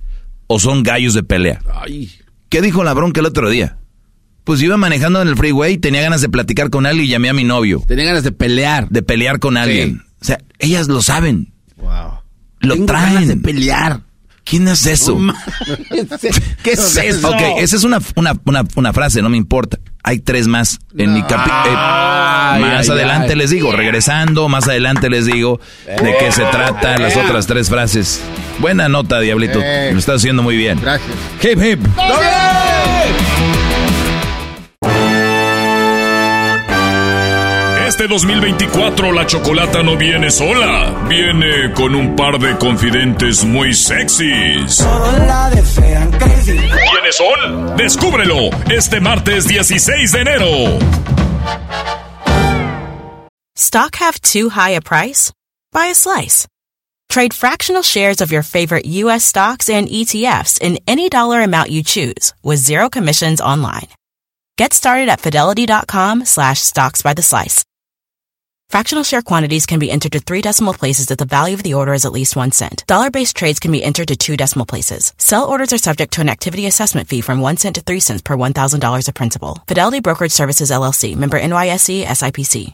o 0.47 0.59
son 0.59 0.83
gallos 0.83 1.13
de 1.13 1.23
pelea? 1.23 1.61
Ay. 1.73 2.11
¿Qué 2.49 2.61
dijo 2.61 2.83
la 2.83 2.93
bronca 2.93 3.21
el 3.21 3.25
otro 3.25 3.49
día? 3.49 3.77
Pues 4.43 4.61
iba 4.61 4.75
manejando 4.75 5.21
en 5.21 5.29
el 5.29 5.37
freeway, 5.37 5.77
tenía 5.77 6.01
ganas 6.01 6.19
de 6.21 6.27
platicar 6.27 6.69
con 6.69 6.85
alguien 6.85 7.05
y 7.05 7.09
llamé 7.09 7.29
a 7.29 7.33
mi 7.33 7.45
novio. 7.45 7.81
Tenía 7.87 8.03
ganas 8.05 8.23
de 8.23 8.33
pelear. 8.33 8.89
De 8.89 9.01
pelear 9.01 9.39
con 9.39 9.55
alguien. 9.55 10.03
O 10.21 10.25
sea, 10.25 10.39
ellas 10.59 10.89
lo 10.89 11.01
saben. 11.01 11.53
Wow. 11.77 12.19
Lo 12.63 12.73
Tengo 12.73 12.87
traen. 12.87 13.13
ganas 13.13 13.27
de 13.27 13.37
pelear. 13.37 13.99
¿Quién 14.45 14.67
es 14.67 14.85
eso? 14.87 15.17
¿Qué 16.63 16.71
es 16.73 16.97
eso? 16.97 17.29
Ok, 17.29 17.41
esa 17.59 17.75
es 17.77 17.83
una, 17.85 17.99
una, 18.15 18.33
una, 18.43 18.63
una 18.75 18.91
frase, 18.91 19.21
no 19.21 19.29
me 19.29 19.37
importa. 19.37 19.77
Hay 20.03 20.19
tres 20.19 20.47
más 20.47 20.79
en 20.97 21.13
mi 21.13 21.21
capítulo. 21.23 21.77
Ay, 21.77 22.61
más 22.61 22.89
ay, 22.89 22.95
adelante 22.95 23.31
ay. 23.33 23.37
les 23.37 23.51
digo, 23.51 23.71
regresando, 23.71 24.49
más 24.49 24.67
adelante 24.67 25.09
les 25.09 25.25
digo 25.25 25.61
de 25.87 26.15
qué 26.19 26.29
se 26.33 26.43
trata 26.43 26.97
las 26.97 27.15
otras 27.15 27.47
tres 27.47 27.69
frases. 27.69 28.19
Buena 28.59 28.89
nota, 28.89 29.21
Diablito. 29.21 29.59
Eh. 29.63 29.91
Lo 29.93 29.99
estás 29.99 30.15
haciendo 30.17 30.43
muy 30.43 30.57
bien. 30.57 30.77
Gracias. 30.81 31.09
Hip 31.41 31.63
hip. 31.63 31.79
Este 37.93 38.07
2024 38.07 39.11
la 39.11 39.27
chocolata 39.27 39.83
no 39.83 39.95
viene 39.95 40.31
sola. 40.31 41.05
Viene 41.07 41.73
con 41.75 41.93
un 41.93 42.15
par 42.15 42.39
de 42.39 42.57
confidentes 42.57 43.43
muy 43.43 43.75
sexys. 43.75 44.83
¿Quiénes 46.89 47.15
son? 47.15 47.77
Descúbrelo 47.77 48.49
este 48.75 48.99
martes 48.99 49.47
16 49.47 50.11
de 50.11 50.21
enero. 50.21 50.79
Stock 53.55 53.95
have 53.97 54.19
too 54.21 54.49
high 54.49 54.71
a 54.71 54.81
price? 54.81 55.31
Buy 55.71 55.91
a 55.91 55.93
slice. 55.93 56.47
Trade 57.09 57.35
fractional 57.35 57.83
shares 57.83 58.21
of 58.21 58.31
your 58.31 58.41
favorite 58.41 58.87
U.S. 59.03 59.23
stocks 59.23 59.69
and 59.69 59.87
ETFs 59.87 60.59
in 60.59 60.79
any 60.87 61.09
dollar 61.09 61.41
amount 61.41 61.69
you 61.69 61.83
choose 61.83 62.33
with 62.41 62.57
zero 62.57 62.89
commissions 62.89 63.39
online. 63.39 63.89
Get 64.57 64.73
started 64.73 65.09
at 65.09 65.21
fidelity.com 65.21 66.25
slash 66.25 66.59
stocks 66.59 67.03
by 67.03 67.13
the 67.13 67.21
slice. 67.21 67.63
Fractional 68.73 69.03
share 69.03 69.21
quantities 69.21 69.67
can 69.67 69.77
be 69.77 69.91
entered 69.91 70.13
to 70.13 70.19
three 70.19 70.41
decimal 70.41 70.73
places 70.73 71.11
if 71.11 71.19
the 71.19 71.25
value 71.25 71.53
of 71.53 71.61
the 71.61 71.75
order 71.75 71.93
is 71.93 72.05
at 72.05 72.11
least 72.11 72.35
one 72.35 72.51
cent. 72.51 72.83
Dollar 72.87 73.11
based 73.11 73.35
trades 73.35 73.59
can 73.59 73.71
be 73.71 73.83
entered 73.83 74.07
to 74.07 74.15
two 74.15 74.35
decimal 74.35 74.65
places. 74.65 75.13
Sell 75.19 75.43
orders 75.43 75.73
are 75.73 75.77
subject 75.77 76.13
to 76.13 76.21
an 76.21 76.27
activity 76.27 76.65
assessment 76.65 77.07
fee 77.07 77.21
from 77.21 77.39
one 77.39 77.55
cent 77.55 77.75
to 77.75 77.81
three 77.81 77.99
cents 77.99 78.23
per 78.23 78.35
$1,000 78.35 79.07
of 79.07 79.13
principal. 79.13 79.61
Fidelity 79.67 79.99
Brokerage 79.99 80.31
Services 80.31 80.71
LLC, 80.71 81.15
member 81.15 81.39
NYSE 81.39 82.03
SIPC. 82.03 82.73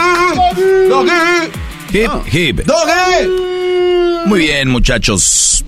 Hip, 1.93 2.09
hip. 2.31 2.61
¡Doggy! 2.65 3.27
Muy 4.27 4.39
bien, 4.41 4.69
muchachos. 4.69 5.63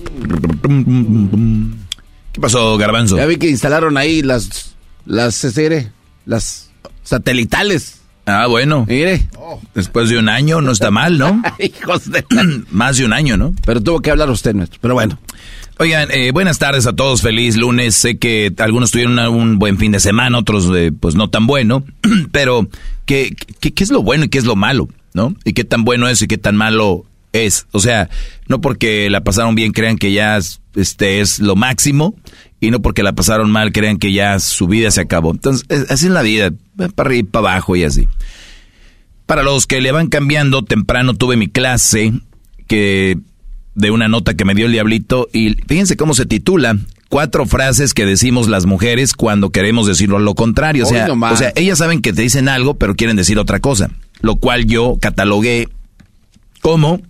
¿Qué 2.31 2.41
pasó, 2.41 2.77
Garbanzo? 2.77 3.17
Ya 3.17 3.25
vi 3.25 3.37
que 3.37 3.49
instalaron 3.49 3.97
ahí 3.97 4.21
las, 4.21 4.75
las, 5.05 5.43
mire, 5.57 5.91
las 6.25 6.69
satelitales. 7.03 7.99
Ah, 8.25 8.47
bueno. 8.47 8.85
Mire. 8.87 9.27
Después 9.75 10.09
de 10.09 10.17
un 10.17 10.29
año, 10.29 10.61
no 10.61 10.71
está 10.71 10.91
mal, 10.91 11.17
¿no? 11.17 11.41
Hijos 11.59 12.09
de... 12.09 12.23
Más 12.71 12.97
de 12.97 13.05
un 13.05 13.11
año, 13.13 13.35
¿no? 13.35 13.53
Pero 13.65 13.81
tuvo 13.81 13.99
que 14.01 14.11
hablar 14.11 14.29
usted, 14.29 14.53
nuestro. 14.53 14.79
Pero 14.81 14.93
bueno. 14.93 15.19
Oigan, 15.79 16.09
eh, 16.11 16.31
buenas 16.31 16.59
tardes 16.59 16.85
a 16.87 16.93
todos, 16.93 17.21
feliz 17.21 17.57
lunes. 17.57 17.95
Sé 17.95 18.17
que 18.17 18.53
algunos 18.59 18.91
tuvieron 18.91 19.13
una- 19.13 19.29
un 19.29 19.59
buen 19.59 19.77
fin 19.77 19.91
de 19.91 19.99
semana, 19.99 20.37
otros 20.37 20.69
eh, 20.73 20.91
pues 20.97 21.15
no 21.15 21.29
tan 21.29 21.47
bueno, 21.47 21.83
pero 22.31 22.69
¿qué, 23.05 23.35
qué, 23.59 23.73
qué 23.73 23.83
es 23.83 23.89
lo 23.89 24.03
bueno 24.03 24.25
y 24.25 24.29
qué 24.29 24.37
es 24.37 24.45
lo 24.45 24.55
malo? 24.55 24.87
¿No? 25.13 25.36
¿Y 25.46 25.53
qué 25.53 25.63
tan 25.63 25.84
bueno 25.84 26.08
es 26.08 26.22
y 26.22 26.27
qué 26.27 26.38
tan 26.38 26.55
malo 26.55 27.05
es? 27.34 27.67
O 27.72 27.79
sea, 27.79 28.10
no 28.48 28.62
porque 28.62 29.10
la 29.10 29.24
pasaron 29.24 29.55
bien 29.55 29.72
crean 29.72 29.98
que 29.98 30.12
ya 30.12 30.38
es- 30.38 30.60
este 30.75 31.22
es 31.22 31.39
lo 31.39 31.55
máximo 31.55 32.15
y 32.60 32.72
no 32.72 32.82
porque 32.82 33.03
la 33.03 33.13
pasaron 33.13 33.51
mal 33.51 33.72
crean 33.72 33.98
que 34.00 34.12
ya 34.12 34.39
su 34.39 34.67
vida 34.67 34.89
se 34.91 35.01
acabó. 35.01 35.32
Entonces, 35.32 35.65
es- 35.70 35.91
así 35.91 36.08
es 36.08 36.12
la 36.12 36.22
vida, 36.24 36.51
para 36.96 37.08
arriba 37.10 37.20
y 37.20 37.24
para 37.32 37.51
abajo 37.51 37.75
y 37.75 37.84
así. 37.84 38.08
Para 39.25 39.43
los 39.43 39.67
que 39.67 39.82
le 39.82 39.91
van 39.91 40.08
cambiando, 40.08 40.63
temprano 40.63 41.13
tuve 41.13 41.38
mi 41.38 41.48
clase 41.48 42.13
que 42.67 43.17
de 43.75 43.91
una 43.91 44.08
nota 44.08 44.34
que 44.36 44.46
me 44.46 44.53
dio 44.55 44.65
el 44.65 44.72
diablito 44.72 45.27
y 45.34 45.55
fíjense 45.67 45.96
cómo 45.98 46.13
se 46.13 46.25
titula 46.25 46.77
cuatro 47.10 47.46
frases 47.46 47.93
que 47.93 48.05
decimos 48.05 48.48
las 48.48 48.65
mujeres 48.65 49.13
cuando 49.13 49.50
queremos 49.51 49.88
decirlo 49.88 50.20
lo 50.20 50.36
contrario. 50.36 50.84
O 50.84 50.88
sea, 50.88 51.05
o 51.34 51.38
sea, 51.38 51.53
ellas 51.55 51.77
saben 51.77 52.01
que 52.01 52.13
te 52.13 52.22
dicen 52.22 52.50
algo 52.50 52.75
pero 52.75 52.96
quieren 52.96 53.15
decir 53.15 53.39
otra 53.39 53.60
cosa, 53.60 53.89
lo 54.23 54.37
cual 54.37 54.65
yo 54.65 54.97
catalogué 54.99 55.67
como 56.61 57.01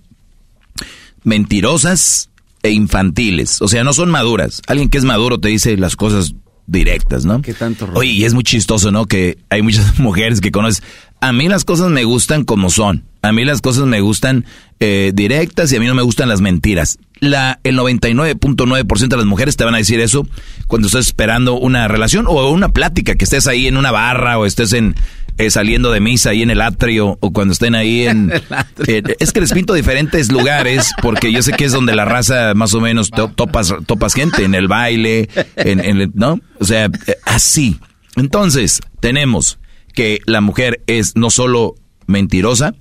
mentirosas 1.23 2.29
e 2.63 2.71
infantiles. 2.71 3.61
O 3.61 3.67
sea, 3.69 3.83
no 3.83 3.93
son 3.93 4.09
maduras. 4.09 4.61
Alguien 4.67 4.89
que 4.89 4.97
es 4.97 5.05
maduro 5.05 5.39
te 5.39 5.49
dice 5.49 5.77
las 5.77 5.95
cosas 5.95 6.33
directas, 6.65 7.23
¿no? 7.23 7.41
¿Qué 7.41 7.53
tanto 7.53 7.85
rollo? 7.85 7.99
Oye, 7.99 8.11
y 8.11 8.23
es 8.25 8.33
muy 8.33 8.43
chistoso, 8.43 8.91
¿no? 8.91 9.05
Que 9.05 9.37
hay 9.49 9.61
muchas 9.61 9.99
mujeres 9.99 10.41
que 10.41 10.51
conoces. 10.51 10.81
A 11.21 11.31
mí 11.31 11.47
las 11.47 11.65
cosas 11.65 11.91
me 11.91 12.03
gustan 12.03 12.43
como 12.45 12.71
son. 12.71 13.05
A 13.21 13.31
mí 13.31 13.45
las 13.45 13.61
cosas 13.61 13.85
me 13.85 14.01
gustan 14.01 14.45
eh, 14.79 15.11
directas 15.13 15.71
y 15.71 15.75
a 15.75 15.79
mí 15.79 15.85
no 15.85 15.93
me 15.93 16.01
gustan 16.01 16.29
las 16.29 16.41
mentiras. 16.41 16.97
La, 17.19 17.59
el 17.63 17.77
99.9% 17.77 19.07
de 19.07 19.17
las 19.17 19.25
mujeres 19.27 19.55
te 19.55 19.63
van 19.63 19.75
a 19.75 19.77
decir 19.77 19.99
eso 19.99 20.27
cuando 20.67 20.87
estés 20.87 21.07
esperando 21.07 21.53
una 21.53 21.87
relación 21.87 22.25
o 22.27 22.49
una 22.49 22.69
plática, 22.69 23.15
que 23.15 23.23
estés 23.23 23.45
ahí 23.47 23.67
en 23.67 23.77
una 23.77 23.91
barra 23.91 24.39
o 24.39 24.45
estés 24.45 24.73
en 24.73 24.95
eh, 25.37 25.49
saliendo 25.49 25.91
de 25.91 25.99
misa 25.99 26.29
ahí 26.31 26.41
en 26.43 26.49
el 26.51 26.61
atrio 26.61 27.17
o 27.19 27.31
cuando 27.31 27.53
estén 27.53 27.75
ahí 27.75 28.03
en... 28.07 28.31
eh, 28.87 29.01
es 29.19 29.31
que 29.31 29.41
les 29.41 29.51
pinto 29.53 29.73
diferentes 29.73 30.31
lugares 30.31 30.91
porque 31.01 31.31
yo 31.31 31.41
sé 31.41 31.51
que 31.53 31.65
es 31.65 31.71
donde 31.71 31.95
la 31.95 32.05
raza 32.05 32.53
más 32.53 32.73
o 32.73 32.81
menos 32.81 33.09
to- 33.09 33.31
topas, 33.35 33.73
topas 33.85 34.13
gente, 34.13 34.43
en 34.43 34.55
el 34.55 34.67
baile, 34.67 35.29
en, 35.55 36.11
¿no? 36.15 36.39
O 36.59 36.65
sea, 36.65 36.85
eh, 37.07 37.15
así. 37.25 37.79
Entonces, 38.15 38.79
tenemos 38.99 39.59
que 39.93 40.19
la 40.25 40.41
mujer 40.41 40.81
es 40.87 41.15
no 41.15 41.29
solo 41.29 41.75
mentirosa, 42.05 42.75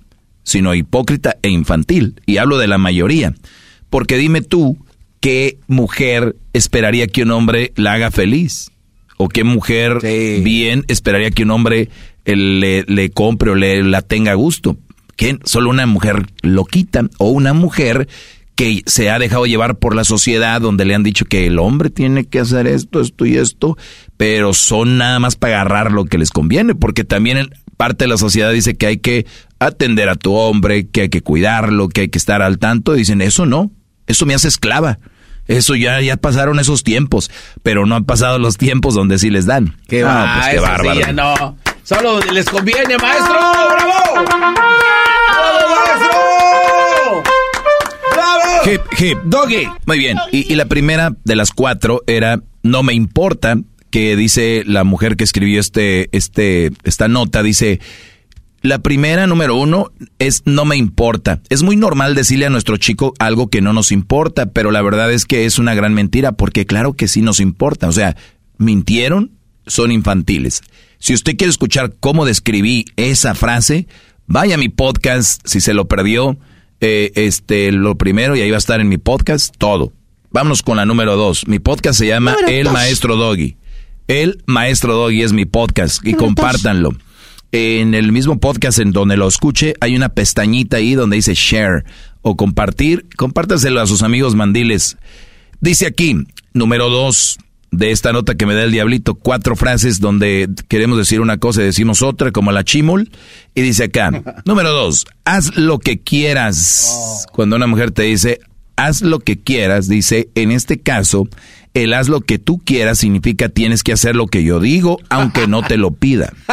sino 0.45 0.75
hipócrita 0.75 1.37
e 1.43 1.49
infantil. 1.51 2.21
Y 2.27 2.37
hablo 2.39 2.59
de 2.59 2.67
la 2.67 2.79
mayoría. 2.79 3.35
Porque 3.91 4.17
dime 4.17 4.41
tú, 4.43 4.77
¿qué 5.21 5.59
mujer 5.69 6.37
esperaría 6.53 7.07
que 7.07 7.23
un 7.23 7.31
hombre 7.31 7.73
la 7.77 7.93
haga 7.95 8.11
feliz? 8.11 8.71
¿O 9.19 9.29
qué 9.29 9.45
mujer 9.45 9.99
Sí. 10.01 10.41
bien 10.43 10.85
esperaría 10.89 11.31
que 11.31 11.45
un 11.45 11.51
hombre 11.53 11.89
le, 12.25 12.85
le 12.87 13.11
compre 13.11 13.51
o 13.51 13.55
le 13.55 13.83
la 13.83 14.03
tenga 14.03 14.33
a 14.33 14.37
gusto? 14.37 14.77
¿Qué? 15.17 15.39
Solo 15.45 15.71
una 15.71 15.87
mujer 15.87 16.27
loquita 16.43 17.05
o 17.19 17.29
una 17.31 17.53
mujer 17.53 18.09
que 18.55 18.83
se 18.87 19.11
ha 19.11 19.19
dejado 19.19 19.47
llevar 19.47 19.77
por 19.77 19.95
la 19.95 20.05
sociedad 20.05 20.61
donde 20.61 20.85
le 20.85 20.95
han 20.95 21.03
dicho 21.03 21.25
que 21.25 21.47
el 21.47 21.59
hombre 21.59 21.91
tiene 21.91 22.25
que 22.25 22.39
hacer 22.41 22.67
esto, 22.67 23.01
esto 23.01 23.25
y 23.25 23.37
esto, 23.37 23.77
pero 24.17 24.53
son 24.53 24.99
nada 24.99 25.19
más 25.19 25.37
para 25.37 25.61
agarrar 25.61 25.91
lo 25.93 26.05
que 26.05 26.19
les 26.19 26.31
conviene, 26.31 26.75
porque 26.75 27.05
también 27.05 27.49
parte 27.77 28.05
de 28.05 28.09
la 28.09 28.19
sociedad 28.19 28.53
dice 28.53 28.75
que 28.75 28.87
hay 28.87 28.99
que 28.99 29.27
atender 29.59 30.09
a 30.11 30.17
tu 30.17 30.35
hombre, 30.35 30.87
que 30.89 31.03
hay 31.03 31.09
que 31.09 31.23
cuidarlo, 31.23 31.89
que 31.89 32.03
hay 32.03 32.09
que 32.09 32.19
estar 32.19 32.43
al 32.43 32.59
tanto, 32.59 32.93
dicen, 32.93 33.23
eso 33.23 33.47
no, 33.47 33.71
eso 34.07 34.27
me 34.27 34.35
hace 34.35 34.49
esclava. 34.49 34.99
Eso 35.49 35.75
ya, 35.75 36.01
ya 36.01 36.17
pasaron 36.17 36.61
esos 36.61 36.85
tiempos, 36.85 37.29
pero 37.65 37.85
no 37.85 37.97
han 37.97 38.05
pasado 38.05 38.39
los 38.39 38.59
tiempos 38.59 38.95
donde 38.95 39.19
sí 39.19 39.29
les 39.29 39.45
dan. 39.45 39.77
¡Qué, 39.89 40.05
Ah, 40.05 40.07
va, 40.07 40.35
pues 40.35 40.47
qué 40.47 40.57
sí, 40.59 40.63
bárbaro. 40.63 41.13
no. 41.13 41.57
Solo 41.93 42.13
donde 42.13 42.33
les 42.33 42.49
conviene, 42.49 42.97
maestro. 42.99 43.35
¡Bravo! 43.35 44.25
¡Bravo, 45.35 45.69
maestro! 45.69 47.23
¡Bravo! 48.13 48.43
Hip, 48.67 48.81
hip. 48.99 49.19
Doggy. 49.25 49.69
Muy 49.87 49.99
bien. 49.99 50.17
Y, 50.31 50.53
y 50.53 50.57
la 50.57 50.67
primera 50.67 51.15
de 51.25 51.37
las 51.37 51.51
cuatro 51.51 52.03
era 52.07 52.41
No 52.63 52.83
me 52.83 52.95
importa, 52.95 53.57
que 53.91 54.17
dice 54.17 54.63
la 54.67 54.85
mujer 54.85 55.17
que 55.17 55.25
escribió 55.25 55.61
este, 55.61 56.09
este, 56.17 56.71
esta 56.83 57.09
nota, 57.09 57.43
dice, 57.43 57.79
la 58.63 58.79
primera, 58.79 59.27
número 59.27 59.57
uno, 59.57 59.93
es 60.19 60.43
no 60.47 60.65
me 60.65 60.77
importa. 60.77 61.43
Es 61.51 61.63
muy 61.63 61.77
normal 61.77 62.15
decirle 62.15 62.47
a 62.47 62.51
nuestro 62.51 62.79
chico 62.79 63.13
algo 63.19 63.49
que 63.49 63.61
no 63.61 63.73
nos 63.73 63.93
importa, 63.93 64.47
pero 64.47 64.71
la 64.71 64.81
verdad 64.81 65.13
es 65.13 65.27
que 65.27 65.45
es 65.45 65.59
una 65.59 65.75
gran 65.75 65.93
mentira, 65.93 66.33
porque 66.33 66.65
claro 66.65 66.95
que 66.95 67.07
sí 67.07 67.21
nos 67.21 67.39
importa. 67.39 67.89
O 67.89 67.93
sea, 67.93 68.17
mintieron, 68.57 69.33
son 69.67 69.93
infantiles. 69.93 70.63
Si 71.03 71.15
usted 71.15 71.37
quiere 71.37 71.51
escuchar 71.51 71.97
cómo 71.99 72.25
describí 72.25 72.85
esa 72.95 73.35
frase, 73.35 73.89
vaya 74.29 74.55
a 74.55 74.59
mi 74.59 74.69
podcast, 74.69 75.43
si 75.45 75.61
se 75.61 75.75
lo 75.75 75.89
perdió, 75.89 76.39
eh, 76.81 77.11
este, 77.17 77.73
lo 77.73 77.97
primero, 77.97 78.37
y 78.37 78.41
ahí 78.41 78.51
va 78.51 78.57
a 78.57 78.59
estar 78.59 78.81
en 78.81 78.89
mi 78.89 78.99
podcast 78.99 79.53
todo. 79.59 79.93
Vámonos 80.31 80.63
con 80.63 80.77
la 80.77 80.87
número 80.87 81.17
dos. 81.17 81.49
Mi 81.49 81.59
podcast 81.59 81.99
se 81.99 82.07
llama 82.07 82.37
El 82.47 82.71
Maestro 82.71 83.17
Doggy. 83.17 83.57
El 84.07 84.45
Maestro 84.47 84.95
Doggy 84.95 85.23
es 85.23 85.33
mi 85.33 85.45
podcast 85.45 86.07
y 86.07 86.15
compártanlo. 86.15 86.91
En 87.51 87.95
el 87.95 88.13
mismo 88.13 88.39
podcast 88.39 88.79
en 88.79 88.93
donde 88.93 89.17
lo 89.17 89.27
escuche 89.27 89.75
hay 89.81 89.97
una 89.97 90.11
pestañita 90.11 90.77
ahí 90.77 90.95
donde 90.95 91.17
dice 91.17 91.35
share 91.35 91.85
o 92.21 92.37
compartir. 92.37 93.09
Compártaselo 93.17 93.81
a 93.81 93.89
sus 93.89 94.05
amigos 94.05 94.37
mandiles. 94.37 94.99
Dice 95.61 95.85
aquí, 95.87 96.15
número 96.53 96.91
dos 96.91 97.39
de 97.73 97.91
esta 97.91 98.13
nota 98.13 98.35
que 98.37 98.47
me 98.47 98.55
da 98.55 98.63
el 98.63 98.71
diablito, 98.71 99.15
cuatro 99.17 99.57
frases 99.57 99.99
donde 99.99 100.49
queremos 100.69 100.99
decir 100.99 101.21
una 101.21 101.39
cosa 101.39 101.63
y 101.63 101.65
decimos 101.65 102.03
otra, 102.03 102.31
como 102.31 102.53
la 102.53 102.63
chimul. 102.65 103.11
Y 103.55 103.63
dice 103.63 103.85
acá, 103.85 104.11
número 104.45 104.71
dos, 104.73 105.07
haz 105.25 105.57
lo 105.57 105.79
que 105.79 105.99
quieras. 106.01 107.27
Cuando 107.33 107.57
una 107.57 107.67
mujer 107.67 107.91
te 107.91 108.03
dice, 108.05 108.39
haz 108.77 109.03
lo 109.03 109.19
que 109.21 109.41
quieras, 109.41 109.89
dice, 109.89 110.29
en 110.35 110.53
este 110.53 110.79
caso, 110.81 111.27
el 111.75 111.95
haz 111.95 112.09
lo 112.09 112.21
que 112.21 112.39
tú 112.39 112.59
quieras 112.65 112.99
significa 112.99 113.49
tienes 113.49 113.83
que 113.83 113.93
hacer 113.95 114.15
lo 114.17 114.27
que 114.27 114.45
yo 114.45 114.61
digo, 114.61 114.99
aunque 115.09 115.47
no 115.49 115.63
te 115.63 115.77
lo 115.79 115.91
pida. 115.93 116.33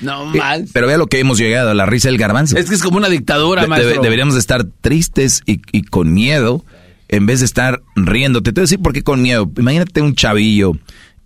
No 0.00 0.34
Eh, 0.34 0.38
más. 0.38 0.60
Pero 0.74 0.86
vea 0.86 0.98
lo 0.98 1.06
que 1.06 1.18
hemos 1.18 1.38
llegado, 1.38 1.70
a 1.70 1.74
la 1.74 1.86
risa 1.86 2.08
del 2.08 2.18
garbanzo. 2.18 2.58
Es 2.58 2.68
que 2.68 2.74
es 2.74 2.82
como 2.82 2.98
una 2.98 3.08
dictadura, 3.08 3.62
De- 3.62 3.68
maestro. 3.68 4.02
deberíamos 4.02 4.34
de 4.34 4.40
estar 4.40 4.64
tristes 4.82 5.42
y, 5.46 5.62
y 5.72 5.82
con 5.84 6.12
miedo 6.12 6.64
en 7.08 7.26
vez 7.26 7.40
de 7.40 7.46
estar 7.46 7.82
riéndote. 7.94 8.52
Te 8.52 8.60
voy 8.60 8.62
a 8.62 8.68
decir 8.68 8.80
por 8.80 8.92
qué 8.92 9.02
con 9.02 9.22
miedo. 9.22 9.50
Imagínate 9.56 10.02
un 10.02 10.14
chavillo 10.14 10.72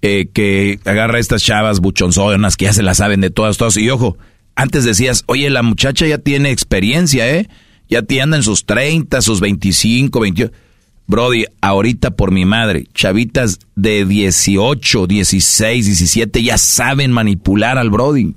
eh, 0.03 0.29
que 0.33 0.81
agarra 0.85 1.17
a 1.17 1.21
estas 1.21 1.43
chavas 1.43 1.81
buchonzonas 1.81 2.57
que 2.57 2.67
ya 2.67 2.73
se 2.73 2.83
la 2.83 2.95
saben 2.95 3.21
de 3.21 3.31
todas, 3.31 3.57
todas. 3.57 3.77
Y 3.77 3.91
ojo, 3.91 4.17
antes 4.55 4.85
decías, 4.85 5.25
oye, 5.27 5.49
la 5.51 5.63
muchacha 5.63 6.07
ya 6.07 6.19
tiene 6.19 6.51
experiencia, 6.51 7.29
¿eh? 7.29 7.49
Ya 7.89 8.03
te 8.03 8.21
anda 8.21 8.37
en 8.37 8.43
sus 8.43 8.67
30, 8.67 9.21
sus 9.21 9.41
25, 9.41 10.21
28. 10.21 10.53
Brody, 11.07 11.45
ahorita 11.61 12.13
por 12.13 12.31
mi 12.31 12.45
madre, 12.45 12.87
chavitas 12.95 13.59
de 13.75 14.05
18, 14.05 15.09
16, 15.09 15.87
17 15.87 16.43
ya 16.43 16.57
saben 16.57 17.11
manipular 17.11 17.79
al 17.79 17.91
Brody. 17.91 18.37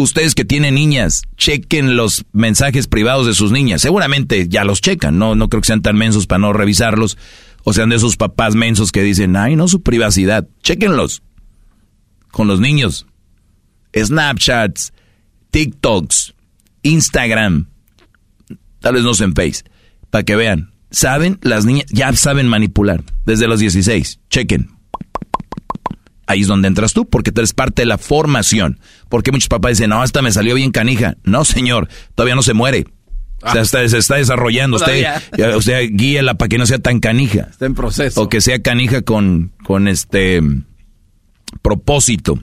Ustedes 0.00 0.34
que 0.34 0.46
tienen 0.46 0.76
niñas, 0.76 1.24
chequen 1.36 1.94
los 1.94 2.24
mensajes 2.32 2.86
privados 2.86 3.26
de 3.26 3.34
sus 3.34 3.52
niñas. 3.52 3.82
Seguramente 3.82 4.48
ya 4.48 4.64
los 4.64 4.80
checan, 4.80 5.18
no, 5.18 5.34
no 5.34 5.50
creo 5.50 5.60
que 5.60 5.66
sean 5.66 5.82
tan 5.82 5.94
mensos 5.94 6.26
para 6.26 6.38
no 6.38 6.54
revisarlos. 6.54 7.18
O 7.64 7.74
sean 7.74 7.90
de 7.90 7.96
esos 7.96 8.16
papás 8.16 8.54
mensos 8.54 8.92
que 8.92 9.02
dicen, 9.02 9.36
ay, 9.36 9.56
no, 9.56 9.68
su 9.68 9.82
privacidad. 9.82 10.48
Chequenlos. 10.62 11.22
Con 12.30 12.48
los 12.48 12.60
niños. 12.60 13.06
Snapchats, 13.94 14.94
TikToks, 15.50 16.32
Instagram. 16.82 17.68
Tal 18.78 18.94
vez 18.94 19.02
no 19.02 19.12
en 19.22 19.34
Face. 19.34 19.64
Para 20.08 20.24
que 20.24 20.34
vean. 20.34 20.72
Saben, 20.90 21.38
las 21.42 21.66
niñas 21.66 21.84
ya 21.90 22.10
saben 22.14 22.48
manipular. 22.48 23.04
Desde 23.26 23.46
los 23.46 23.60
16. 23.60 24.20
Chequen. 24.30 24.79
Ahí 26.30 26.42
es 26.42 26.46
donde 26.46 26.68
entras 26.68 26.92
tú, 26.92 27.08
porque 27.08 27.32
tú 27.32 27.40
eres 27.40 27.52
parte 27.52 27.82
de 27.82 27.86
la 27.86 27.98
formación. 27.98 28.78
Porque 29.08 29.32
muchos 29.32 29.48
papás 29.48 29.72
dicen, 29.72 29.90
no, 29.90 30.04
esta 30.04 30.22
me 30.22 30.30
salió 30.30 30.54
bien 30.54 30.70
canija. 30.70 31.16
No, 31.24 31.44
señor, 31.44 31.88
todavía 32.14 32.34
no 32.36 32.42
se 32.42 32.54
muere. 32.54 32.84
O 33.42 33.50
sea, 33.50 33.62
está- 33.62 33.88
se 33.88 33.98
está 33.98 34.16
desarrollando. 34.16 34.76
Usted, 34.76 35.02
Todavía. 35.02 35.22
ya, 35.36 35.56
usted 35.56 35.88
guíela 35.92 36.34
para 36.34 36.48
que 36.48 36.58
no 36.58 36.66
sea 36.66 36.78
tan 36.78 37.00
canija. 37.00 37.48
Está 37.50 37.66
en 37.66 37.74
proceso. 37.74 38.20
O 38.22 38.28
que 38.28 38.40
sea 38.40 38.60
canija 38.62 39.02
con, 39.02 39.52
con 39.64 39.88
este 39.88 40.40
propósito. 41.62 42.38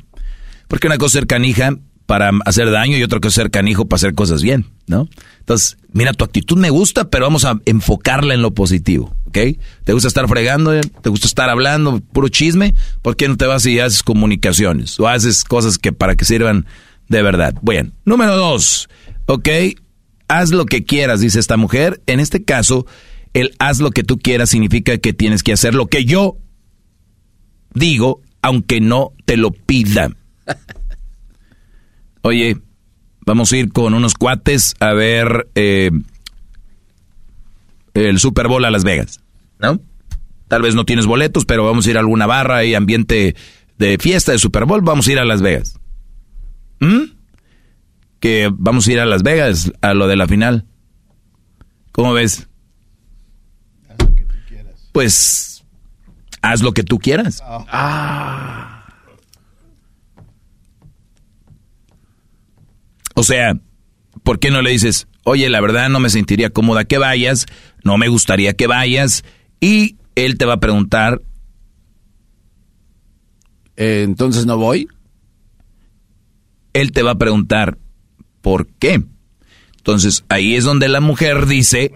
Porque 0.67 0.88
una 0.88 0.98
cosa 0.98 1.08
es 1.08 1.13
ser 1.13 1.27
canija 1.27 1.75
para 2.07 2.31
hacer 2.45 2.71
daño 2.71 2.97
y 2.97 3.03
otra 3.03 3.19
cosa 3.19 3.27
es 3.27 3.33
ser 3.35 3.51
canijo 3.51 3.85
para 3.85 3.97
hacer 3.97 4.15
cosas 4.15 4.41
bien, 4.41 4.65
¿no? 4.87 5.07
Entonces, 5.39 5.77
mira, 5.91 6.13
tu 6.13 6.23
actitud 6.23 6.57
me 6.57 6.69
gusta, 6.69 7.09
pero 7.09 7.25
vamos 7.25 7.45
a 7.45 7.59
enfocarla 7.65 8.33
en 8.33 8.41
lo 8.41 8.53
positivo, 8.53 9.13
¿ok? 9.25 9.37
¿Te 9.83 9.93
gusta 9.93 10.07
estar 10.07 10.27
fregando? 10.27 10.73
eh? 10.73 10.81
¿Te 11.01 11.09
gusta 11.09 11.27
estar 11.27 11.49
hablando? 11.49 11.99
Puro 11.99 12.29
chisme. 12.29 12.73
¿Por 13.01 13.17
qué 13.17 13.27
no 13.27 13.35
te 13.37 13.45
vas 13.45 13.65
y 13.65 13.79
haces 13.79 14.03
comunicaciones? 14.03 14.99
O 14.99 15.07
haces 15.07 15.43
cosas 15.43 15.77
que 15.77 15.91
para 15.91 16.15
que 16.15 16.23
sirvan 16.25 16.65
de 17.09 17.21
verdad. 17.21 17.53
Bueno, 17.61 17.91
número 18.05 18.37
dos, 18.37 18.87
¿ok? 19.25 19.50
Haz 20.29 20.51
lo 20.51 20.65
que 20.65 20.85
quieras, 20.85 21.20
dice 21.20 21.39
esta 21.39 21.57
mujer. 21.57 22.01
En 22.07 22.22
este 22.22 22.43
caso, 22.43 22.85
el 23.33 23.53
haz 23.59 23.79
lo 23.79 23.91
que 23.91 24.03
tú 24.03 24.17
quieras 24.17 24.50
significa 24.50 24.98
que 24.98 25.11
tienes 25.11 25.43
que 25.43 25.53
hacer 25.53 25.75
lo 25.75 25.87
que 25.87 26.05
yo 26.05 26.37
digo, 27.74 28.22
aunque 28.41 28.79
no 28.79 29.11
te 29.25 29.35
lo 29.35 29.51
pida. 29.51 30.09
Oye, 32.22 32.58
vamos 33.25 33.51
a 33.51 33.58
ir 33.58 33.72
con 33.72 33.94
unos 33.94 34.14
cuates 34.14 34.75
a 34.80 34.94
ver 34.94 35.50
eh, 35.56 35.92
el 37.94 38.20
Super 38.20 38.48
Bowl 38.48 38.66
a 38.66 38.72
Las 38.72 38.84
Vegas, 38.84 39.22
¿no? 39.60 39.80
Tal 40.48 40.62
vez 40.62 40.75
no 40.75 40.86
tienes 40.86 41.06
boletos, 41.06 41.46
pero 41.46 41.66
vamos 41.66 41.86
a 41.86 41.90
ir 41.90 41.98
a 41.98 42.00
alguna 42.00 42.25
barra 42.25 42.64
y 42.64 42.74
ambiente 42.74 43.36
de 43.77 43.98
fiesta 44.00 44.32
de 44.32 44.40
Super 44.40 44.66
Bowl, 44.66 44.82
vamos 44.82 45.08
a 45.08 45.12
ir 45.12 45.20
a 45.20 45.25
Las 45.25 45.42
Vegas. 45.42 45.80
¿Mm? 46.80 47.12
Que 48.20 48.50
vamos 48.53 48.88
a 48.88 48.92
ir 48.92 49.00
a 49.00 49.06
Las 49.06 49.24
Vegas 49.24 49.72
a 49.82 49.94
lo 49.94 50.08
de 50.08 50.16
la 50.16 50.27
final. 50.27 50.66
¿Cómo 51.92 52.14
ves? 52.14 52.48
Pues 54.92 55.64
haz 56.42 56.62
lo 56.62 56.72
que 56.74 56.84
tú 56.84 56.98
quieras. 56.98 57.44
O 63.20 63.24
sea, 63.24 63.58
¿por 64.22 64.38
qué 64.38 64.51
no 64.51 64.62
le 64.62 64.70
dices, 64.70 65.08
oye, 65.24 65.50
la 65.50 65.60
verdad 65.60 65.90
no 65.90 66.00
me 66.00 66.12
sentiría 66.12 66.51
cómoda 66.51 66.86
que 66.86 67.00
vayas, 67.00 67.48
no 67.84 67.98
me 67.98 68.10
gustaría 68.10 68.53
que 68.53 68.68
vayas? 68.68 69.24
Y 69.60 69.96
él 70.14 70.38
te 70.38 70.46
va 70.46 70.53
a 70.53 70.60
preguntar, 70.60 71.22
Eh, 73.75 74.03
entonces 74.03 74.46
no 74.46 74.58
voy. 74.58 74.88
él 76.74 76.92
te 76.92 77.01
va 77.01 77.12
a 77.12 77.18
preguntar, 77.18 77.80
¿por 78.42 78.68
qué? 78.68 79.03
Entonces 79.77 80.24
ahí 80.30 80.56
es 80.56 80.64
donde 80.64 80.88
la 80.88 81.00
mujer 81.01 81.48
dice, 81.48 81.94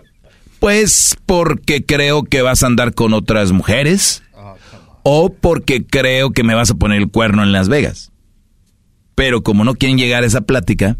pues 0.59 1.15
porque 1.27 1.85
creo 1.85 2.23
que 2.23 2.41
vas 2.41 2.63
a 2.63 2.67
andar 2.67 2.95
con 2.95 3.13
otras 3.13 3.51
mujeres 3.51 4.23
o 5.03 5.29
porque 5.33 5.85
creo 5.85 6.31
que 6.31 6.43
me 6.43 6.55
vas 6.55 6.71
a 6.71 6.75
poner 6.75 6.99
el 6.99 7.09
cuerno 7.11 7.43
en 7.43 7.51
Las 7.51 7.69
Vegas. 7.69 8.11
Pero 9.13 9.43
como 9.43 9.63
no 9.63 9.75
quieren 9.75 9.97
llegar 9.99 10.23
a 10.23 10.27
esa 10.27 10.41
plática, 10.41 10.97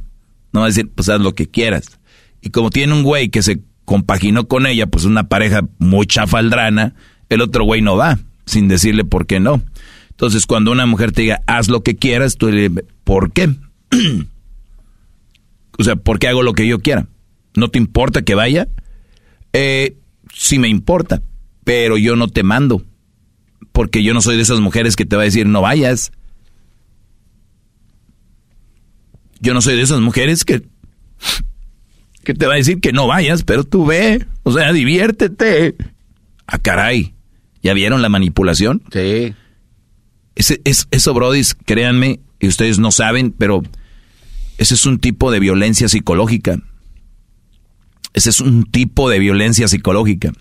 no 0.53 0.59
va 0.61 0.65
a 0.67 0.69
decir, 0.69 0.89
pues 0.93 1.09
haz 1.09 1.21
lo 1.21 1.33
que 1.33 1.47
quieras. 1.47 1.99
Y 2.41 2.49
como 2.49 2.69
tiene 2.69 2.93
un 2.93 3.03
güey 3.03 3.29
que 3.29 3.43
se 3.43 3.61
compaginó 3.85 4.47
con 4.47 4.65
ella, 4.65 4.87
pues 4.87 5.05
una 5.05 5.27
pareja 5.27 5.61
muy 5.77 6.05
chafaldrana, 6.05 6.95
el 7.29 7.41
otro 7.41 7.63
güey 7.63 7.81
no 7.81 7.95
va, 7.95 8.19
sin 8.45 8.67
decirle 8.67 9.05
por 9.05 9.25
qué 9.25 9.39
no. 9.39 9.61
Entonces, 10.09 10.45
cuando 10.45 10.71
una 10.71 10.85
mujer 10.85 11.11
te 11.11 11.23
diga, 11.23 11.41
haz 11.47 11.67
lo 11.67 11.81
que 11.81 11.95
quieras, 11.95 12.37
tú 12.37 12.49
le 12.51 12.69
¿por 13.03 13.31
qué? 13.31 13.49
o 15.77 15.83
sea, 15.83 15.95
¿por 15.95 16.19
qué 16.19 16.27
hago 16.27 16.43
lo 16.43 16.53
que 16.53 16.67
yo 16.67 16.79
quiera? 16.79 17.07
¿No 17.55 17.69
te 17.69 17.79
importa 17.79 18.21
que 18.21 18.35
vaya? 18.35 18.67
Eh, 19.53 19.97
sí 20.33 20.59
me 20.59 20.67
importa, 20.67 21.21
pero 21.63 21.97
yo 21.97 22.15
no 22.15 22.27
te 22.27 22.43
mando. 22.43 22.83
Porque 23.71 24.03
yo 24.03 24.13
no 24.13 24.21
soy 24.21 24.35
de 24.35 24.43
esas 24.43 24.59
mujeres 24.59 24.95
que 24.95 25.05
te 25.05 25.15
va 25.15 25.23
a 25.23 25.25
decir, 25.25 25.47
no 25.47 25.61
vayas. 25.61 26.11
Yo 29.41 29.53
no 29.53 29.61
soy 29.61 29.75
de 29.75 29.81
esas 29.81 29.99
mujeres 29.99 30.45
que, 30.45 30.61
que 32.23 32.33
te 32.33 32.45
va 32.47 32.53
a 32.53 32.57
decir 32.57 32.79
que 32.79 32.93
no 32.93 33.07
vayas, 33.07 33.43
pero 33.43 33.63
tú 33.63 33.85
ve. 33.85 34.25
O 34.43 34.51
sea, 34.53 34.71
diviértete. 34.71 35.75
Ah, 36.47 36.59
caray. 36.59 37.13
¿Ya 37.63 37.73
vieron 37.73 38.01
la 38.01 38.09
manipulación? 38.09 38.81
Sí. 38.93 39.33
Ese, 40.35 40.61
es, 40.63 40.87
eso, 40.91 41.13
brodis, 41.13 41.55
créanme, 41.65 42.19
y 42.39 42.47
ustedes 42.47 42.79
no 42.79 42.91
saben, 42.91 43.31
pero 43.37 43.61
ese 44.57 44.73
es 44.75 44.85
un 44.85 44.99
tipo 44.99 45.29
de 45.31 45.39
violencia 45.39 45.89
psicológica. 45.89 46.57
Ese 48.13 48.29
es 48.29 48.39
un 48.41 48.63
tipo 48.65 49.09
de 49.09 49.19
violencia 49.19 49.67
psicológica. 49.67 50.31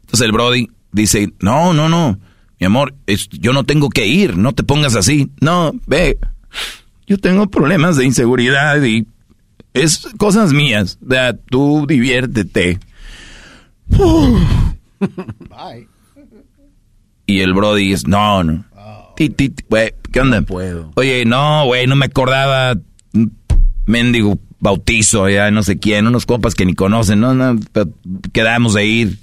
Entonces 0.00 0.20
el 0.22 0.32
brody 0.32 0.68
dice, 0.92 1.32
no, 1.40 1.72
no, 1.72 1.88
no, 1.88 2.18
mi 2.58 2.66
amor, 2.66 2.94
es- 3.06 3.28
yo 3.30 3.52
no 3.52 3.64
tengo 3.64 3.90
que 3.90 4.06
ir, 4.06 4.36
no 4.36 4.54
te 4.54 4.62
pongas 4.62 4.94
así. 4.96 5.30
No, 5.40 5.72
ve, 5.86 6.18
yo 7.12 7.18
tengo 7.18 7.46
problemas 7.46 7.98
de 7.98 8.06
inseguridad 8.06 8.82
y 8.82 9.06
es 9.74 10.08
cosas 10.16 10.54
mías. 10.54 10.98
O 11.06 11.10
sea, 11.10 11.36
tú 11.36 11.84
diviértete. 11.86 12.80
Y 17.26 17.40
el 17.40 17.52
Brody 17.52 17.90
dice, 17.90 18.04
no, 18.08 18.42
no. 18.42 18.64
Ti, 19.14 19.28
ti, 19.28 19.50
ti, 19.50 19.62
güey, 19.68 19.92
¿Qué 20.10 20.20
onda? 20.20 20.40
puedo. 20.40 20.90
Oye, 20.94 21.26
no, 21.26 21.66
güey, 21.66 21.86
no 21.86 21.96
me 21.96 22.06
acordaba. 22.06 22.78
Mendigo 23.84 24.38
bautizo, 24.58 25.28
ya 25.28 25.50
no 25.50 25.62
sé 25.62 25.78
quién, 25.78 26.06
unos 26.06 26.24
compas 26.24 26.54
que 26.54 26.64
ni 26.64 26.74
conocen, 26.74 27.20
no, 27.20 27.34
no, 27.34 27.60
pero 27.72 27.90
quedamos 28.32 28.72
de 28.72 28.86
ir. 28.86 29.18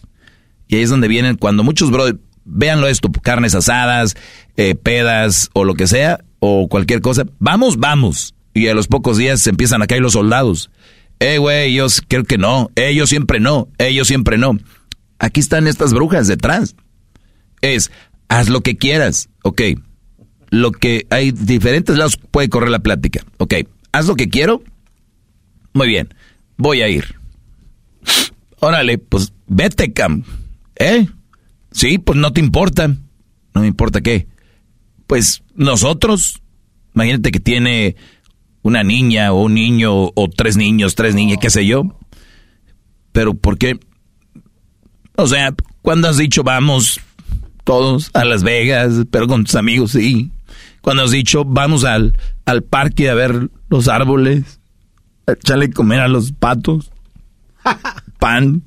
Y 0.67 0.75
ahí 0.75 0.84
es 0.84 0.91
donde 0.91 1.08
vienen, 1.08 1.38
cuando 1.38 1.63
muchos 1.63 1.89
Brody, 1.89 2.19
véanlo 2.45 2.88
esto, 2.88 3.12
carnes 3.23 3.56
asadas, 3.56 4.15
eh, 4.58 4.75
pedas 4.75 5.49
o 5.54 5.63
lo 5.63 5.73
que 5.73 5.88
sea, 5.88 6.19
o 6.39 6.67
cualquier 6.67 7.02
cosa, 7.02 7.25
vamos, 7.39 7.78
vamos. 7.78 8.34
Y 8.54 8.67
a 8.67 8.73
los 8.73 8.88
pocos 8.88 9.17
días 9.17 9.41
se 9.41 9.49
empiezan 9.49 9.82
a 9.82 9.88
caer 9.88 10.02
los 10.02 10.13
soldados. 10.13 10.69
Eh, 11.19 11.38
güey, 11.38 11.73
yo 11.73 11.88
creo 12.08 12.23
que 12.23 12.38
no. 12.38 12.71
Eh, 12.75 12.95
yo 12.95 13.08
siempre 13.08 13.39
no. 13.39 13.67
Eh, 13.78 13.93
yo 13.93 14.06
siempre 14.06 14.38
no. 14.38 14.58
Aquí 15.19 15.39
están 15.39 15.67
estas 15.67 15.93
brujas 15.93 16.28
detrás 16.28 16.75
es 17.62 17.91
haz 18.28 18.49
lo 18.49 18.62
que 18.62 18.78
quieras, 18.78 19.30
ok. 19.43 19.62
Lo 20.49 20.71
que 20.71 21.06
hay 21.10 21.32
diferentes 21.32 21.97
lados 21.97 22.17
puede 22.17 22.49
correr 22.49 22.69
la 22.69 22.80
plática, 22.80 23.23
ok. 23.38 23.56
Haz 23.91 24.08
lo 24.08 24.15
que 24.15 24.30
quiero, 24.30 24.63
muy 25.73 25.88
bien, 25.88 26.13
voy 26.58 26.82
a 26.82 26.88
ir. 26.88 27.15
Órale, 28.60 28.97
pues 28.97 29.34
vete, 29.47 29.93
Cam. 29.93 30.23
¿Eh? 30.75 31.08
Sí, 31.71 31.97
pues 31.97 32.17
no 32.17 32.34
te 32.34 32.41
importa. 32.41 32.88
No 32.88 33.62
me 33.62 33.67
importa 33.67 34.02
qué. 34.02 34.28
Pues 35.10 35.41
nosotros, 35.56 36.39
imagínate 36.93 37.32
que 37.32 37.39
tiene 37.39 37.95
una 38.62 38.84
niña 38.84 39.34
o 39.34 39.41
un 39.41 39.56
niño 39.56 40.12
o 40.13 40.30
tres 40.30 40.56
niños, 40.56 40.93
tres 40.93 41.15
niñas, 41.15 41.39
qué 41.41 41.50
sé 41.50 41.65
yo. 41.65 41.98
Pero 43.12 43.34
¿por 43.34 43.58
qué? 43.58 43.80
O 45.15 45.26
sea, 45.26 45.56
cuando 45.82 46.10
has 46.10 46.17
dicho 46.17 46.43
vamos 46.43 47.00
todos 47.63 48.12
a 48.13 48.24
Las 48.24 48.43
Vegas, 48.43 49.08
pero 49.10 49.28
con 49.28 49.45
tus 49.45 49.56
amigos, 49.56 49.93
sí. 49.93 50.30
Cuando 50.82 51.02
has 51.02 51.12
dicho 51.12 51.43
vamos 51.43 51.86
al, 51.86 52.15
al 52.45 52.62
parque 52.62 53.10
a 53.10 53.15
ver 53.15 53.50
los 53.67 53.88
árboles, 53.88 54.60
a 55.26 55.32
echarle 55.32 55.72
comer 55.72 56.02
a 56.02 56.08
los 56.08 56.34
patos, 56.34 56.91
pan. 58.19 58.62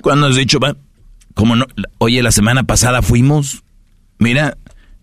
Cuando 0.00 0.28
has 0.28 0.36
dicho, 0.36 0.60
va, 0.60 0.76
como 1.34 1.56
no, 1.56 1.66
oye, 1.98 2.22
la 2.22 2.30
semana 2.30 2.62
pasada 2.62 3.02
fuimos, 3.02 3.64
mira, 4.20 4.56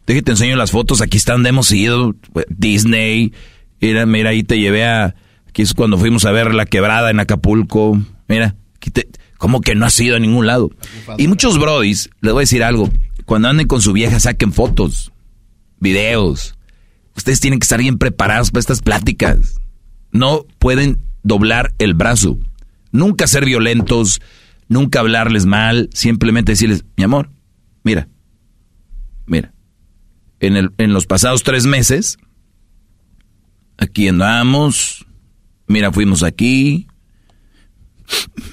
déjate 0.05 0.23
te 0.23 0.31
enseño 0.31 0.55
las 0.55 0.71
fotos, 0.71 1.01
aquí 1.01 1.17
está 1.17 1.33
donde 1.33 1.49
hemos 1.49 1.69
ido, 1.73 2.15
Disney, 2.47 3.33
mira, 3.81 4.05
mira, 4.05 4.29
ahí 4.29 4.43
te 4.43 4.57
llevé 4.57 4.85
a, 4.85 5.15
aquí 5.49 5.63
es 5.63 5.73
cuando 5.73 5.97
fuimos 5.97 6.23
a 6.23 6.31
ver 6.31 6.53
la 6.53 6.65
quebrada 6.65 7.09
en 7.11 7.19
Acapulco, 7.19 7.99
mira, 8.29 8.55
como 9.37 9.59
que 9.59 9.75
no 9.75 9.85
has 9.85 9.99
ido 9.99 10.15
a 10.15 10.19
ningún 10.19 10.47
lado. 10.47 10.71
Y 11.17 11.27
muchos 11.27 11.59
brodis, 11.59 12.09
les 12.21 12.31
voy 12.31 12.41
a 12.41 12.43
decir 12.43 12.63
algo, 12.63 12.89
cuando 13.25 13.49
anden 13.49 13.67
con 13.67 13.81
su 13.81 13.91
vieja 13.91 14.19
saquen 14.19 14.53
fotos, 14.53 15.11
videos, 15.79 16.55
ustedes 17.15 17.41
tienen 17.41 17.59
que 17.59 17.65
estar 17.65 17.79
bien 17.79 17.97
preparados 17.97 18.51
para 18.51 18.61
estas 18.61 18.81
pláticas, 18.81 19.59
no 20.11 20.45
pueden 20.59 20.99
doblar 21.23 21.73
el 21.79 21.95
brazo, 21.95 22.37
nunca 22.91 23.27
ser 23.27 23.45
violentos, 23.45 24.21
nunca 24.69 24.99
hablarles 24.99 25.45
mal, 25.45 25.89
simplemente 25.91 26.53
decirles, 26.53 26.85
mi 26.95 27.03
amor, 27.03 27.29
mira, 27.83 28.07
mira, 29.27 29.53
en, 30.39 30.55
el, 30.57 30.71
en 30.77 30.93
los 30.93 31.05
pasados 31.05 31.43
tres 31.43 31.65
meses, 31.65 32.17
aquí 33.77 34.07
andamos, 34.07 35.05
mira, 35.67 35.91
fuimos 35.91 36.23
aquí, 36.23 36.87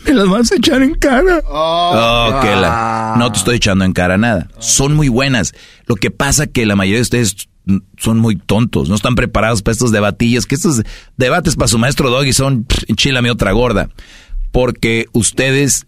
me 0.05 0.13
las 0.13 0.29
vas 0.29 0.53
a 0.53 0.57
echar 0.57 0.83
en 0.83 0.95
cara. 0.95 1.41
Oh, 1.49 2.41
la, 2.43 3.15
no 3.19 3.31
te 3.31 3.39
estoy 3.39 3.57
echando 3.57 3.85
en 3.85 3.93
cara 3.93 4.19
nada. 4.19 4.49
Son 4.59 4.95
muy 4.95 5.09
buenas. 5.09 5.55
Lo 5.87 5.95
que 5.95 6.11
pasa 6.11 6.47
que 6.47 6.67
la 6.67 6.77
mayoría 6.77 6.99
de 6.99 7.03
ustedes 7.03 7.49
son 7.97 8.19
muy 8.19 8.37
tontos, 8.37 8.89
no 8.89 8.95
están 8.95 9.15
preparados 9.15 9.63
para 9.63 9.73
estos 9.73 9.91
debatillos, 9.91 10.45
que 10.47 10.55
estos 10.55 10.83
debates 11.17 11.57
para 11.57 11.69
su 11.69 11.79
maestro 11.79 12.11
Doggy 12.11 12.33
son 12.33 12.67
enchilame 12.89 13.31
otra 13.31 13.53
gorda. 13.53 13.89
Porque 14.53 15.07
ustedes 15.13 15.87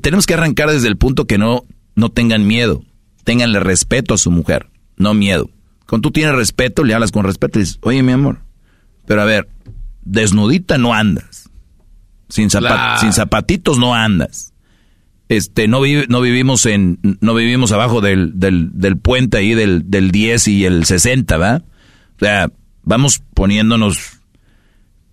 tenemos 0.00 0.26
que 0.26 0.34
arrancar 0.34 0.70
desde 0.70 0.88
el 0.88 0.96
punto 0.96 1.26
que 1.26 1.38
no, 1.38 1.64
no 1.94 2.10
tengan 2.10 2.46
miedo. 2.46 2.82
Tenganle 3.24 3.60
respeto 3.60 4.14
a 4.14 4.18
su 4.18 4.30
mujer, 4.30 4.70
no 4.96 5.14
miedo. 5.14 5.50
Cuando 5.86 6.08
tú 6.08 6.12
tienes 6.12 6.34
respeto, 6.34 6.84
le 6.84 6.94
hablas 6.94 7.12
con 7.12 7.24
respeto 7.24 7.58
y 7.58 7.62
dices, 7.62 7.78
oye, 7.82 8.02
mi 8.02 8.12
amor, 8.12 8.40
pero 9.06 9.22
a 9.22 9.24
ver, 9.24 9.48
desnudita 10.02 10.78
no 10.78 10.94
andas. 10.94 11.50
Sin, 12.28 12.48
sin 12.50 13.12
zapatitos 13.12 13.78
no 13.78 13.94
andas. 13.94 14.52
Este, 15.28 15.68
no, 15.68 15.80
no 16.08 16.20
vivimos 16.20 16.66
en, 16.66 16.98
no 17.20 17.34
vivimos 17.34 17.72
abajo 17.72 18.00
del, 18.00 18.38
del, 18.38 18.70
del 18.72 18.98
puente 18.98 19.38
ahí 19.38 19.54
del, 19.54 19.90
del 19.90 20.10
10 20.10 20.48
y 20.48 20.64
el 20.64 20.84
60, 20.84 21.36
¿va? 21.38 21.62
O 22.16 22.18
sea, 22.18 22.50
vamos 22.82 23.22
poniéndonos, 23.34 24.20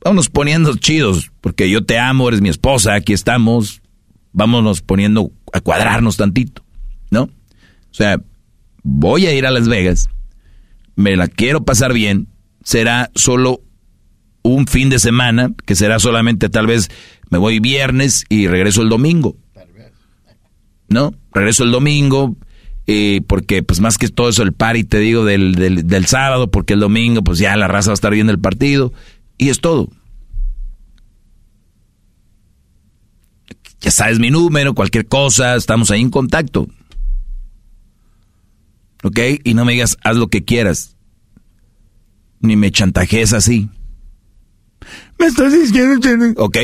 vamos 0.04 0.30
poniendo 0.30 0.76
chidos, 0.76 1.32
porque 1.42 1.70
yo 1.70 1.86
te 1.86 1.98
amo, 1.98 2.28
eres 2.28 2.42
mi 2.42 2.50
esposa, 2.50 2.94
aquí 2.94 3.14
estamos, 3.14 3.82
vámonos 4.34 4.82
poniendo 4.82 5.32
a 5.54 5.62
cuadrarnos 5.62 6.18
tantito, 6.18 6.64
¿no? 7.10 7.30
O 7.92 7.94
sea, 7.94 8.22
voy 8.84 9.26
a 9.28 9.34
ir 9.34 9.46
a 9.46 9.52
Las 9.52 9.68
Vegas, 9.68 10.10
me 10.96 11.16
la 11.16 11.28
quiero 11.28 11.64
pasar 11.64 11.94
bien, 11.94 12.28
será 12.64 13.12
solo 13.16 13.62
un 14.44 14.68
fin 14.68 14.90
de 14.90 15.00
semana, 15.00 15.52
que 15.66 15.76
será 15.76 16.00
solamente 16.00 16.50
tal 16.50 16.68
vez 16.68 16.90
me 17.30 17.38
voy 17.38 17.60
viernes 17.60 18.26
y 18.30 18.48
regreso 18.48 18.82
el 18.82 18.90
domingo. 18.90 19.36
¿No? 20.88 21.14
Regreso 21.32 21.64
el 21.64 21.72
domingo, 21.72 22.36
eh, 22.86 23.22
porque 23.26 23.64
pues 23.64 23.80
más 23.80 23.98
que 23.98 24.10
todo 24.10 24.30
eso 24.30 24.44
el 24.44 24.52
party, 24.52 24.84
te 24.84 25.00
digo, 25.00 25.24
del, 25.24 25.56
del, 25.56 25.88
del 25.88 26.06
sábado, 26.06 26.52
porque 26.52 26.74
el 26.74 26.82
domingo 26.82 27.24
pues 27.24 27.40
ya 27.40 27.56
la 27.56 27.70
raza 27.70 27.92
va 27.92 27.94
a 27.94 27.96
estar 27.96 28.12
viendo 28.12 28.34
el 28.34 28.40
partido, 28.40 28.92
y 29.38 29.50
es 29.50 29.60
todo. 29.62 29.90
Ya 33.80 33.92
sabes 33.92 34.20
mi 34.20 34.30
número, 34.30 34.74
cualquier 34.74 35.08
cosa, 35.08 35.56
estamos 35.56 35.92
ahí 35.92 36.02
en 36.02 36.10
contacto. 36.10 36.68
¿Ok? 39.04 39.20
Y 39.44 39.54
no 39.54 39.66
me 39.66 39.74
digas, 39.74 39.98
haz 40.04 40.16
lo 40.16 40.28
que 40.28 40.44
quieras. 40.44 40.96
Ni 42.40 42.56
me 42.56 42.72
chantajees 42.72 43.34
así. 43.34 43.70
Me 45.20 45.28
estás 45.28 45.54
diciendo... 45.54 46.34
Ok. 46.38 46.58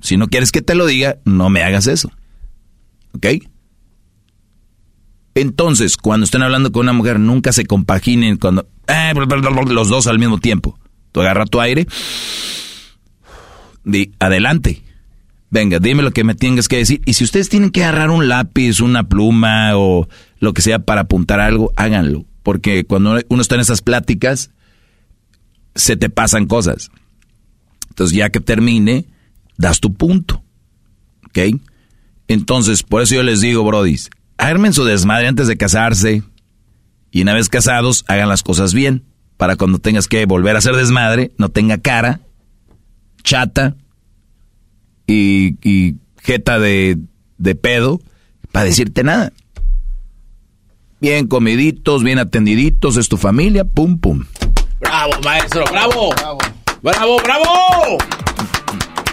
Si 0.00 0.16
no 0.16 0.28
quieres 0.28 0.52
que 0.52 0.62
te 0.62 0.74
lo 0.74 0.86
diga, 0.86 1.18
no 1.24 1.48
me 1.50 1.62
hagas 1.62 1.86
eso. 1.86 2.10
¿Ok? 3.14 3.26
Entonces, 5.34 5.96
cuando 5.96 6.24
estén 6.24 6.42
hablando 6.42 6.72
con 6.72 6.82
una 6.82 6.92
mujer, 6.92 7.20
nunca 7.20 7.52
se 7.52 7.66
compaginen 7.66 8.36
cuando... 8.36 8.68
Eh, 8.88 9.12
los 9.68 9.88
dos 9.88 10.06
al 10.06 10.18
mismo 10.18 10.38
tiempo. 10.38 10.78
Tú 11.12 11.20
agarra 11.20 11.44
tu 11.46 11.60
aire. 11.60 11.86
Di, 13.84 14.12
adelante. 14.18 14.82
Venga, 15.56 15.78
dime 15.78 16.02
lo 16.02 16.10
que 16.10 16.22
me 16.22 16.34
tengas 16.34 16.68
que 16.68 16.76
decir. 16.76 17.00
Y 17.06 17.14
si 17.14 17.24
ustedes 17.24 17.48
tienen 17.48 17.70
que 17.70 17.82
agarrar 17.82 18.10
un 18.10 18.28
lápiz, 18.28 18.80
una 18.80 19.08
pluma 19.08 19.74
o 19.74 20.06
lo 20.38 20.52
que 20.52 20.60
sea 20.60 20.80
para 20.80 21.00
apuntar 21.00 21.40
algo, 21.40 21.72
háganlo. 21.76 22.26
Porque 22.42 22.84
cuando 22.84 23.18
uno 23.30 23.40
está 23.40 23.54
en 23.54 23.62
esas 23.62 23.80
pláticas, 23.80 24.50
se 25.74 25.96
te 25.96 26.10
pasan 26.10 26.44
cosas. 26.44 26.90
Entonces, 27.88 28.14
ya 28.14 28.28
que 28.28 28.40
termine, 28.40 29.06
das 29.56 29.80
tu 29.80 29.94
punto. 29.94 30.44
¿Ok? 31.24 31.58
Entonces, 32.28 32.82
por 32.82 33.00
eso 33.00 33.14
yo 33.14 33.22
les 33.22 33.40
digo, 33.40 33.64
brodis, 33.64 34.10
armen 34.36 34.74
su 34.74 34.84
desmadre 34.84 35.26
antes 35.26 35.46
de 35.46 35.56
casarse. 35.56 36.22
Y 37.10 37.22
una 37.22 37.32
vez 37.32 37.48
casados, 37.48 38.04
hagan 38.08 38.28
las 38.28 38.42
cosas 38.42 38.74
bien. 38.74 39.04
Para 39.38 39.56
cuando 39.56 39.78
tengas 39.78 40.06
que 40.06 40.26
volver 40.26 40.54
a 40.54 40.58
hacer 40.58 40.76
desmadre, 40.76 41.32
no 41.38 41.48
tenga 41.48 41.78
cara, 41.78 42.20
chata 43.22 43.74
y, 45.06 45.56
y 45.62 45.96
jeta 46.22 46.58
de, 46.58 46.98
de 47.38 47.54
pedo 47.54 48.00
para 48.52 48.66
decirte 48.66 49.04
nada. 49.04 49.32
Bien 51.00 51.26
comiditos, 51.26 52.02
bien 52.02 52.18
atendiditos, 52.18 52.96
es 52.96 53.08
tu 53.08 53.16
familia, 53.16 53.64
pum, 53.64 53.98
pum. 53.98 54.24
Bravo, 54.80 55.12
maestro, 55.24 55.64
bravo. 55.70 56.14
Bravo, 56.14 56.40
bravo. 56.82 57.16
bravo. 57.22 57.98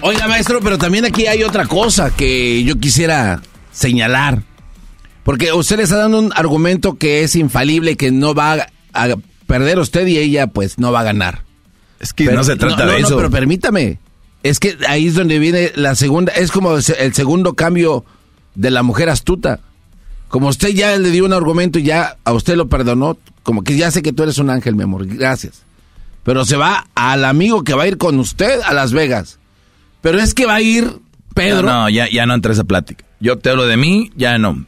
Oiga, 0.01 0.27
maestro, 0.27 0.60
pero 0.62 0.77
también 0.77 1.06
aquí 1.06 1.27
hay 1.27 1.43
otra 1.43 1.65
cosa 1.65 2.13
que 2.13 2.63
yo 2.63 2.77
quisiera 2.77 3.41
señalar. 3.71 4.43
Porque 5.23 5.53
usted 5.53 5.77
le 5.77 5.84
está 5.84 5.97
dando 5.97 6.19
un 6.19 6.34
argumento 6.36 6.95
que 6.95 7.23
es 7.23 7.36
infalible, 7.36 7.95
que 7.95 8.12
no 8.12 8.34
va 8.34 8.67
a 8.93 9.08
perder 9.47 9.79
usted 9.79 10.06
y 10.08 10.17
ella 10.17 10.47
pues 10.47 10.77
no 10.77 10.91
va 10.91 11.01
a 11.01 11.03
ganar. 11.03 11.43
Es 11.99 12.12
que 12.13 12.25
no 12.25 12.43
se 12.43 12.58
trata 12.58 12.86
de 12.86 12.99
eso. 12.99 13.12
No, 13.12 13.15
pero 13.15 13.32
permítame. 13.32 13.99
Es 14.43 14.60
que 14.60 14.77
ahí 14.88 15.08
es 15.08 15.15
donde 15.15 15.39
viene 15.39 15.71
la 15.75 15.95
segunda, 15.95 16.34
es 16.34 16.51
como 16.51 16.75
el 16.75 17.13
segundo 17.13 17.53
cambio 17.53 18.06
de 18.56 18.71
la 18.71 18.84
mujer 18.84 19.10
astuta. 19.10 19.60
Como 20.27 20.49
usted 20.49 20.69
ya 20.69 20.97
le 20.97 21.12
dio 21.12 21.25
un 21.25 21.34
argumento 21.34 21.79
y 21.79 21.84
ya 21.84 22.17
a 22.23 22.34
usted 22.34 22.56
lo 22.56 22.67
perdonó, 22.67 23.17
como 23.43 23.63
que 23.63 23.77
ya 23.77 23.89
sé 23.91 24.01
que 24.01 24.13
tú 24.13 24.23
eres 24.23 24.38
un 24.39 24.49
ángel, 24.49 24.75
mi 24.75 24.84
amor, 24.84 25.06
gracias. 25.06 25.63
Pero 26.23 26.45
se 26.45 26.58
va 26.58 26.88
al 26.95 27.25
amigo 27.25 27.63
que 27.63 27.73
va 27.73 27.84
a 27.84 27.88
ir 27.88 27.97
con 27.97 28.19
usted 28.19 28.60
a 28.65 28.73
Las 28.73 28.93
Vegas. 28.93 29.39
Pero 30.01 30.19
es 30.19 30.34
que 30.34 30.45
va 30.45 30.56
a 30.56 30.62
ir 30.62 30.91
Pedro. 31.34 31.63
No, 31.63 31.89
ya, 31.89 32.10
ya 32.10 32.25
no 32.25 32.34
entra 32.34 32.53
esa 32.53 32.63
plática. 32.63 33.06
Yo 33.19 33.38
te 33.38 33.49
hablo 33.49 33.65
de 33.65 33.77
mí, 33.77 34.12
ya 34.15 34.38
no. 34.38 34.65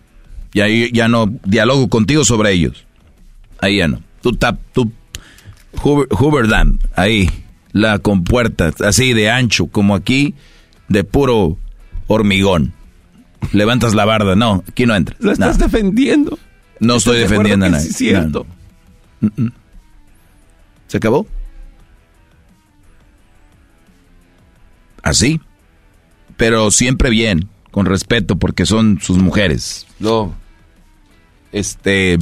Ya, 0.54 0.68
ya 0.68 1.08
no 1.08 1.28
dialogo 1.44 1.90
contigo 1.90 2.24
sobre 2.24 2.54
ellos. 2.54 2.86
Ahí 3.60 3.78
ya 3.78 3.88
no. 3.88 4.02
Tú 4.22 4.34
tap, 4.34 4.58
tú 4.74 4.92
Hoover, 5.82 6.48
Dam, 6.48 6.80
ahí 6.96 7.30
la 7.76 8.00
compuerta, 8.00 8.72
así 8.88 9.12
de 9.12 9.30
ancho, 9.30 9.68
como 9.68 9.96
aquí, 9.96 10.34
de 10.88 11.04
puro 11.04 11.58
hormigón. 12.08 12.72
Levantas 13.52 13.94
la 13.94 14.06
barda, 14.06 14.34
no, 14.38 14.64
aquí 14.70 14.86
no 14.86 14.96
entras. 14.96 15.20
Lo 15.20 15.34
estás 15.34 15.60
defendiendo. 15.60 16.40
No 16.80 16.96
estoy 16.96 17.20
defendiendo 17.20 17.66
a 17.66 17.70
nadie. 17.70 17.90
Es 17.90 17.98
cierto. 17.98 18.48
¿Se 20.88 20.96
acabó? 20.96 21.28
Así. 25.04 25.42
Pero 26.38 26.72
siempre 26.72 27.10
bien, 27.10 27.50
con 27.72 27.88
respeto, 27.88 28.38
porque 28.38 28.66
son 28.66 29.02
sus 29.02 29.18
mujeres. 29.18 29.86
No. 30.00 30.34
este, 31.52 32.20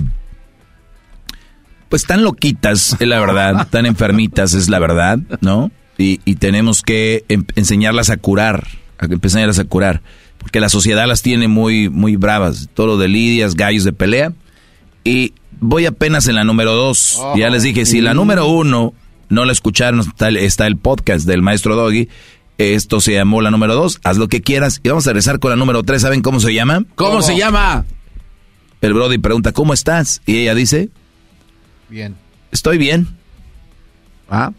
pues 1.93 2.07
tan 2.07 2.23
loquitas, 2.23 2.97
es 2.99 3.07
la 3.07 3.19
verdad, 3.19 3.67
tan 3.69 3.85
enfermitas, 3.85 4.55
es 4.55 4.67
la 4.67 4.79
verdad, 4.79 5.19
¿no? 5.41 5.69
Y, 5.95 6.17
tenemos 6.37 6.81
que 6.81 7.23
em, 7.29 7.45
enseñarlas 7.55 8.09
a 8.09 8.17
curar, 8.17 8.65
a 8.97 9.05
enseñarlas 9.05 9.59
a 9.59 9.65
curar, 9.65 10.01
porque 10.39 10.59
la 10.59 10.69
sociedad 10.69 11.05
las 11.07 11.21
tiene 11.21 11.47
muy, 11.47 11.89
muy 11.89 12.15
bravas, 12.15 12.67
todo 12.73 12.87
lo 12.87 12.97
de 12.97 13.09
lidias, 13.09 13.53
gallos 13.53 13.83
de 13.83 13.93
pelea, 13.93 14.33
y 15.03 15.35
voy 15.59 15.85
apenas 15.85 16.27
en 16.27 16.33
la 16.33 16.43
número 16.43 16.73
dos, 16.73 17.21
ya 17.35 17.51
les 17.51 17.61
dije, 17.61 17.85
si 17.85 18.01
la 18.01 18.15
número 18.15 18.47
uno 18.47 18.95
no 19.29 19.45
la 19.45 19.51
escucharon, 19.51 19.99
está 19.99 20.29
el, 20.29 20.37
está 20.37 20.65
el 20.65 20.77
podcast 20.77 21.27
del 21.27 21.43
maestro 21.43 21.75
Doggy, 21.75 22.09
esto 22.57 23.01
se 23.01 23.13
llamó 23.13 23.39
la 23.41 23.51
número 23.51 23.75
dos, 23.75 23.99
haz 24.03 24.17
lo 24.17 24.29
que 24.29 24.41
quieras, 24.41 24.81
y 24.83 24.89
vamos 24.89 25.05
a 25.05 25.11
regresar 25.11 25.37
con 25.37 25.51
la 25.51 25.57
número 25.57 25.83
tres, 25.83 26.01
¿saben 26.01 26.23
cómo 26.23 26.39
se 26.39 26.55
llama? 26.55 26.85
¿Cómo, 26.95 27.21
se 27.21 27.37
llama? 27.37 27.85
El 28.81 28.95
Brody 28.95 29.19
pregunta, 29.19 29.51
¿cómo 29.51 29.75
estás? 29.75 30.23
Y 30.25 30.37
ella 30.37 30.55
dice, 30.55 30.89
bien. 31.93 32.15
Estoy 32.51 32.77
bien. 32.77 33.07
Ah, 34.29 34.51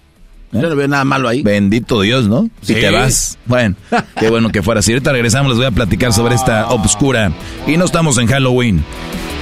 ¿Eh? 0.53 0.61
Yo 0.63 0.69
no 0.69 0.77
veo 0.77 0.87
nada 0.87 1.05
malo 1.05 1.29
ahí. 1.29 1.43
Bendito 1.43 2.01
Dios, 2.01 2.27
¿no? 2.29 2.49
Si 2.63 2.75
te 2.75 2.91
vas. 2.91 3.39
Bueno, 3.45 3.75
qué 4.19 4.31
bueno 4.31 4.51
que 4.51 4.63
fuera. 4.63 4.83
Si 4.83 4.93
ahorita 4.93 5.11
regresamos, 5.13 5.51
les 5.51 5.59
voy 5.59 5.67
a 5.67 5.73
platicar 5.73 6.13
sobre 6.13 6.37
esta 6.37 6.69
obscura. 6.69 7.33
Y 7.67 7.77
no 7.77 7.85
estamos 7.85 8.19
en 8.19 8.29
Halloween. 8.29 8.85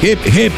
Hip, 0.02 0.18
hip. 0.26 0.52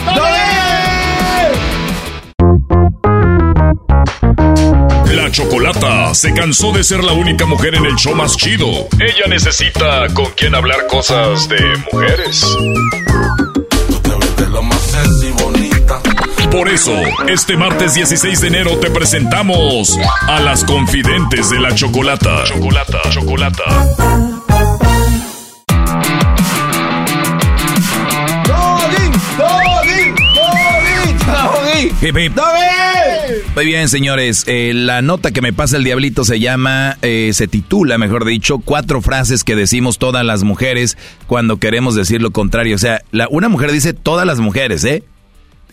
La 5.12 5.31
Chocolata 5.31 6.14
se 6.14 6.33
cansó 6.33 6.73
de 6.73 6.85
ser 6.85 7.03
la 7.03 7.14
única 7.14 7.47
mujer 7.47 7.75
en 7.75 7.85
el 7.87 7.97
show 7.97 8.14
más 8.14 8.37
chido. 8.37 8.68
Ella 9.01 9.27
necesita 9.29 10.07
con 10.14 10.27
quien 10.37 10.55
hablar 10.55 10.87
cosas 10.87 11.49
de 11.49 11.59
mujeres. 11.92 12.44
Por 16.50 16.68
eso, 16.68 16.94
este 17.28 17.56
martes 17.56 17.94
16 17.94 18.40
de 18.40 18.48
enero 18.48 18.78
te 18.78 18.90
presentamos 18.90 19.98
a 20.28 20.40
las 20.40 20.64
confidentes 20.64 21.50
de 21.50 21.60
la 21.60 21.74
chocolata. 21.74 22.44
Chocolata, 22.44 23.00
chocolata. 23.10 23.64
Muy 33.54 33.66
bien, 33.66 33.88
señores. 33.88 34.44
Eh, 34.46 34.72
la 34.74 35.00
nota 35.00 35.30
que 35.30 35.40
me 35.40 35.52
pasa 35.52 35.76
el 35.76 35.84
diablito 35.84 36.24
se 36.24 36.38
llama, 36.40 36.98
eh, 37.02 37.30
se 37.32 37.48
titula, 37.48 37.98
mejor 37.98 38.24
dicho, 38.24 38.58
cuatro 38.58 39.00
frases 39.00 39.42
que 39.44 39.56
decimos 39.56 39.98
todas 39.98 40.24
las 40.24 40.42
mujeres 40.42 40.98
cuando 41.26 41.58
queremos 41.58 41.94
decir 41.94 42.20
lo 42.20 42.30
contrario. 42.30 42.76
O 42.76 42.78
sea, 42.78 43.02
la, 43.10 43.26
una 43.30 43.48
mujer 43.48 43.72
dice 43.72 43.94
todas 43.94 44.26
las 44.26 44.40
mujeres, 44.40 44.84
¿eh? 44.84 45.02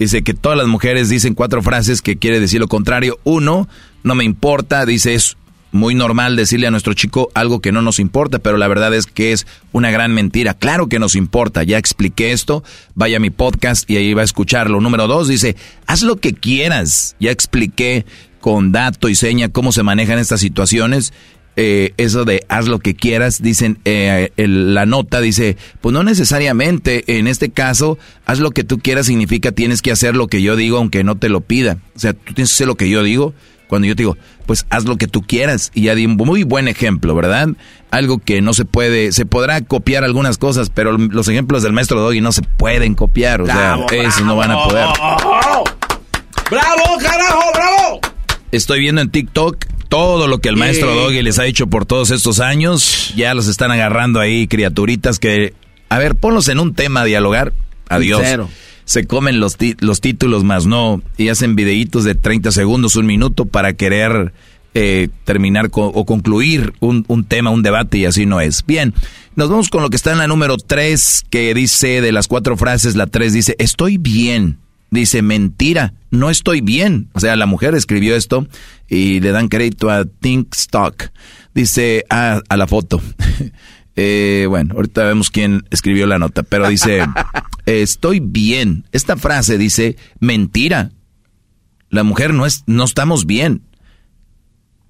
Dice 0.02 0.24
que 0.24 0.34
todas 0.34 0.58
las 0.58 0.66
mujeres 0.66 1.10
dicen 1.10 1.36
cuatro 1.36 1.62
frases 1.62 2.02
que 2.02 2.18
quiere 2.18 2.40
decir 2.40 2.60
lo 2.60 2.68
contrario. 2.68 3.20
Uno, 3.24 3.70
no 4.02 4.16
me 4.16 4.24
importa, 4.24 4.84
dice 4.88 5.14
es 5.14 5.38
muy 5.72 5.94
normal 5.94 6.36
decirle 6.36 6.66
a 6.66 6.72
nuestro 6.72 6.96
chico 6.96 7.30
algo 7.36 7.60
que 7.60 7.72
no 7.72 7.84
nos 7.84 8.00
importa, 8.00 8.40
pero 8.40 8.58
la 8.58 8.68
verdad 8.68 8.96
es 8.96 9.06
que 9.06 9.32
es 9.32 9.46
una 9.72 9.92
gran 9.92 10.12
mentira. 10.12 10.56
Claro 10.56 10.88
que 10.88 10.98
nos 10.98 11.16
importa, 11.16 11.62
ya 11.62 11.78
expliqué 11.78 12.32
esto, 12.32 12.64
vaya 12.96 13.18
a 13.18 13.20
mi 13.20 13.30
podcast 13.30 13.88
y 13.92 13.98
ahí 13.98 14.16
va 14.16 14.24
a 14.24 14.26
escucharlo. 14.26 14.82
Número 14.82 15.06
dos, 15.06 15.28
dice, 15.28 15.56
haz 15.86 16.02
lo 16.02 16.16
que 16.16 16.34
quieras. 16.34 17.16
Ya 17.20 17.30
expliqué 17.30 18.08
con 18.40 18.72
dato 18.72 19.08
y 19.08 19.14
seña 19.14 19.50
cómo 19.50 19.72
se 19.72 19.84
manejan 19.84 20.18
estas 20.18 20.40
situaciones. 20.40 21.14
Eh, 21.58 21.94
eso 21.98 22.24
de 22.24 22.46
haz 22.48 22.68
lo 22.68 22.80
que 22.80 22.96
quieras, 22.96 23.42
dicen, 23.42 23.80
eh, 23.84 24.32
la 24.38 24.86
nota 24.86 25.20
dice, 25.20 25.58
pues 25.82 25.94
no 25.94 26.04
necesariamente, 26.04 27.18
en 27.18 27.28
este 27.28 27.50
caso, 27.50 27.98
haz 28.26 28.40
lo 28.40 28.52
que 28.52 28.64
tú 28.64 28.80
quieras 28.80 29.08
significa 29.08 29.52
tienes 29.52 29.82
que 29.82 29.92
hacer 29.92 30.16
lo 30.16 30.28
que 30.28 30.42
yo 30.42 30.56
digo 30.56 30.78
aunque 30.78 31.04
no 31.04 31.16
te 31.16 31.30
lo 31.30 31.42
pida. 31.42 31.78
O 31.96 32.00
sea, 32.00 32.14
tú 32.14 32.34
tienes 32.34 32.50
que 32.52 32.56
hacer 32.56 32.68
lo 32.68 32.76
que 32.76 32.90
yo 32.90 33.04
digo. 33.04 33.34
Cuando 33.68 33.88
yo 33.88 33.96
te 33.96 34.04
digo, 34.04 34.18
pues 34.46 34.66
haz 34.70 34.84
lo 34.84 34.98
que 34.98 35.08
tú 35.08 35.22
quieras. 35.22 35.72
Y 35.74 35.84
ya 35.84 35.96
di 35.96 36.06
un 36.06 36.18
muy 36.18 36.44
buen 36.44 36.68
ejemplo, 36.68 37.16
¿verdad? 37.16 37.48
Algo 37.90 38.18
que 38.18 38.42
no 38.42 38.54
se 38.54 38.66
puede, 38.66 39.14
se 39.14 39.26
podrá 39.26 39.62
copiar 39.62 40.04
algunas 40.04 40.38
cosas, 40.38 40.70
pero 40.70 40.98
los 40.98 41.30
ejemplos 41.30 41.64
del 41.64 41.72
maestro 41.72 42.02
Doggy 42.02 42.20
no 42.20 42.34
se 42.34 42.42
pueden 42.42 42.96
copiar. 42.96 43.42
O 43.42 43.46
sea, 43.46 43.78
eso 43.92 44.26
no 44.26 44.36
van 44.36 44.52
a 44.52 44.64
poder. 44.66 44.88
¡Bravo, 46.50 46.98
carajo, 47.02 47.52
bravo! 47.54 47.71
Estoy 48.52 48.80
viendo 48.80 49.02
en 49.02 49.10
TikTok 49.10 49.66
todo 49.88 50.28
lo 50.28 50.40
que 50.40 50.50
el 50.50 50.58
maestro 50.58 50.94
Doggy 50.94 51.22
les 51.22 51.40
ha 51.40 51.46
hecho 51.46 51.68
por 51.68 51.86
todos 51.86 52.12
estos 52.12 52.40
años. 52.40 53.14
Ya 53.16 53.34
los 53.34 53.48
están 53.48 53.72
agarrando 53.72 54.20
ahí, 54.20 54.48
criaturitas 54.48 55.20
que... 55.20 55.54
A 55.90 56.00
ver, 56.00 56.16
ponlos 56.16 56.48
en 56.48 56.60
un 56.60 56.74
tema 56.74 57.02
a 57.02 57.06
dialogar. 57.06 57.54
Adiós. 57.90 58.22
Se 58.86 59.06
comen 59.06 59.40
los, 59.40 59.58
los 59.80 60.02
títulos 60.02 60.44
más 60.44 60.66
no. 60.66 61.02
Y 61.18 61.30
hacen 61.30 61.56
videitos 61.56 62.04
de 62.04 62.16
30 62.16 62.52
segundos, 62.52 62.96
un 62.96 63.06
minuto 63.06 63.46
para 63.46 63.74
querer 63.74 64.34
eh, 64.74 65.10
terminar 65.26 65.70
o 65.74 66.06
concluir 66.06 66.74
un, 66.80 67.04
un, 67.08 67.26
tema, 67.26 67.50
un 67.50 67.64
debate 67.64 67.98
y 67.98 68.06
así 68.06 68.26
no 68.26 68.40
es. 68.40 68.66
Bien, 68.66 68.94
nos 69.36 69.50
vamos 69.50 69.70
con 69.70 69.82
lo 69.82 69.90
que 69.90 69.98
está 69.98 70.12
en 70.12 70.18
la 70.18 70.28
número 70.28 70.58
3 70.58 71.26
que 71.30 71.54
dice 71.54 72.02
de 72.02 72.12
las 72.12 72.28
cuatro 72.28 72.58
frases, 72.58 72.96
la 72.96 73.08
3 73.08 73.34
dice, 73.34 73.56
estoy 73.60 73.98
bien. 73.98 74.60
Dice, 74.92 75.22
mentira, 75.22 75.94
no 76.10 76.30
estoy 76.30 76.60
bien. 76.60 77.10
O 77.14 77.22
sea, 77.22 77.38
la 77.38 77.46
mujer 77.46 77.76
escribió 77.76 78.14
esto 78.14 78.46
y 78.90 79.22
le 79.22 79.32
dan 79.32 79.48
crédito 79.48 79.90
a 79.90 80.04
Think 80.04 80.54
Stock. 80.54 81.12
Dice, 81.54 82.06
a, 82.10 82.42
a 82.50 82.58
la 82.58 82.68
foto. 82.68 83.02
eh, 83.96 84.46
bueno, 84.50 84.76
ahorita 84.76 85.06
vemos 85.06 85.32
quién 85.32 85.64
escribió 85.72 86.08
la 86.08 86.20
nota, 86.20 86.44
pero 86.44 86.68
dice, 86.68 87.06
estoy 87.66 88.20
bien. 88.20 88.86
Esta 88.92 89.16
frase 89.16 89.58
dice, 89.58 89.96
mentira. 90.20 90.92
La 91.90 92.04
mujer 92.04 92.34
no 92.34 92.46
es, 92.46 92.64
no 92.68 92.84
estamos 92.84 93.26
bien. 93.26 93.64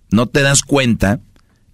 No 0.10 0.26
te 0.26 0.42
das 0.42 0.64
cuenta. 0.64 1.20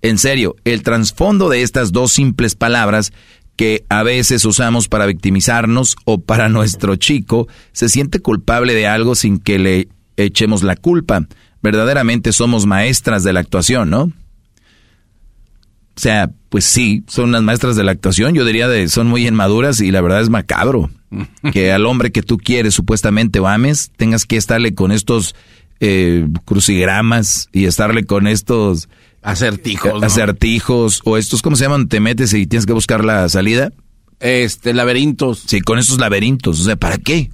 En 0.01 0.17
serio, 0.17 0.57
el 0.65 0.83
trasfondo 0.83 1.47
de 1.47 1.61
estas 1.61 1.93
dos 1.93 2.11
simples 2.11 2.55
palabras 2.55 3.13
que 3.57 3.85
a 3.89 4.03
veces 4.03 4.45
usamos 4.45 4.87
para 4.87 5.05
victimizarnos 5.05 5.97
o 6.05 6.19
para 6.19 6.47
nuestro 6.49 6.95
chico 6.95 7.47
se 7.73 7.89
siente 7.89 8.19
culpable 8.19 8.73
de 8.73 8.87
algo 8.87 9.15
sin 9.15 9.39
que 9.39 9.59
le 9.59 9.89
echemos 10.15 10.63
la 10.63 10.75
culpa. 10.75 11.27
Verdaderamente 11.61 12.31
somos 12.31 12.65
maestras 12.65 13.23
de 13.23 13.33
la 13.33 13.41
actuación, 13.41 13.89
¿no? 13.89 14.03
O 14.03 15.99
sea, 15.99 16.29
pues 16.49 16.63
sí, 16.63 17.03
son 17.07 17.31
las 17.31 17.41
maestras 17.41 17.75
de 17.75 17.83
la 17.83 17.91
actuación. 17.91 18.35
Yo 18.35 18.45
diría 18.45 18.67
de 18.67 18.87
son 18.87 19.07
muy 19.07 19.27
inmaduras 19.27 19.81
y 19.81 19.91
la 19.91 20.01
verdad 20.01 20.21
es 20.21 20.29
macabro 20.29 20.91
que 21.51 21.71
al 21.71 21.87
hombre 21.87 22.11
que 22.11 22.21
tú 22.21 22.37
quieres 22.37 22.75
supuestamente 22.75 23.39
o 23.39 23.47
ames 23.47 23.91
tengas 23.97 24.25
que 24.25 24.37
estarle 24.37 24.75
con 24.75 24.91
estos 24.91 25.33
eh, 25.79 26.27
crucigramas 26.45 27.49
y 27.51 27.65
estarle 27.65 28.05
con 28.05 28.27
estos 28.27 28.89
Acertijos. 29.21 30.03
Acertijos. 30.03 31.01
O 31.05 31.17
estos, 31.17 31.41
¿cómo 31.41 31.55
se 31.55 31.63
llaman? 31.65 31.87
Te 31.87 31.99
metes 31.99 32.33
y 32.33 32.47
tienes 32.47 32.65
que 32.65 32.73
buscar 32.73 33.03
la 33.03 33.27
salida. 33.29 33.71
Este, 34.19 34.73
laberintos. 34.73 35.43
Sí, 35.45 35.61
con 35.61 35.79
estos 35.79 35.99
laberintos. 35.99 36.59
O 36.59 36.63
sea, 36.63 36.75
¿para 36.75 36.97
qué? 36.97 37.29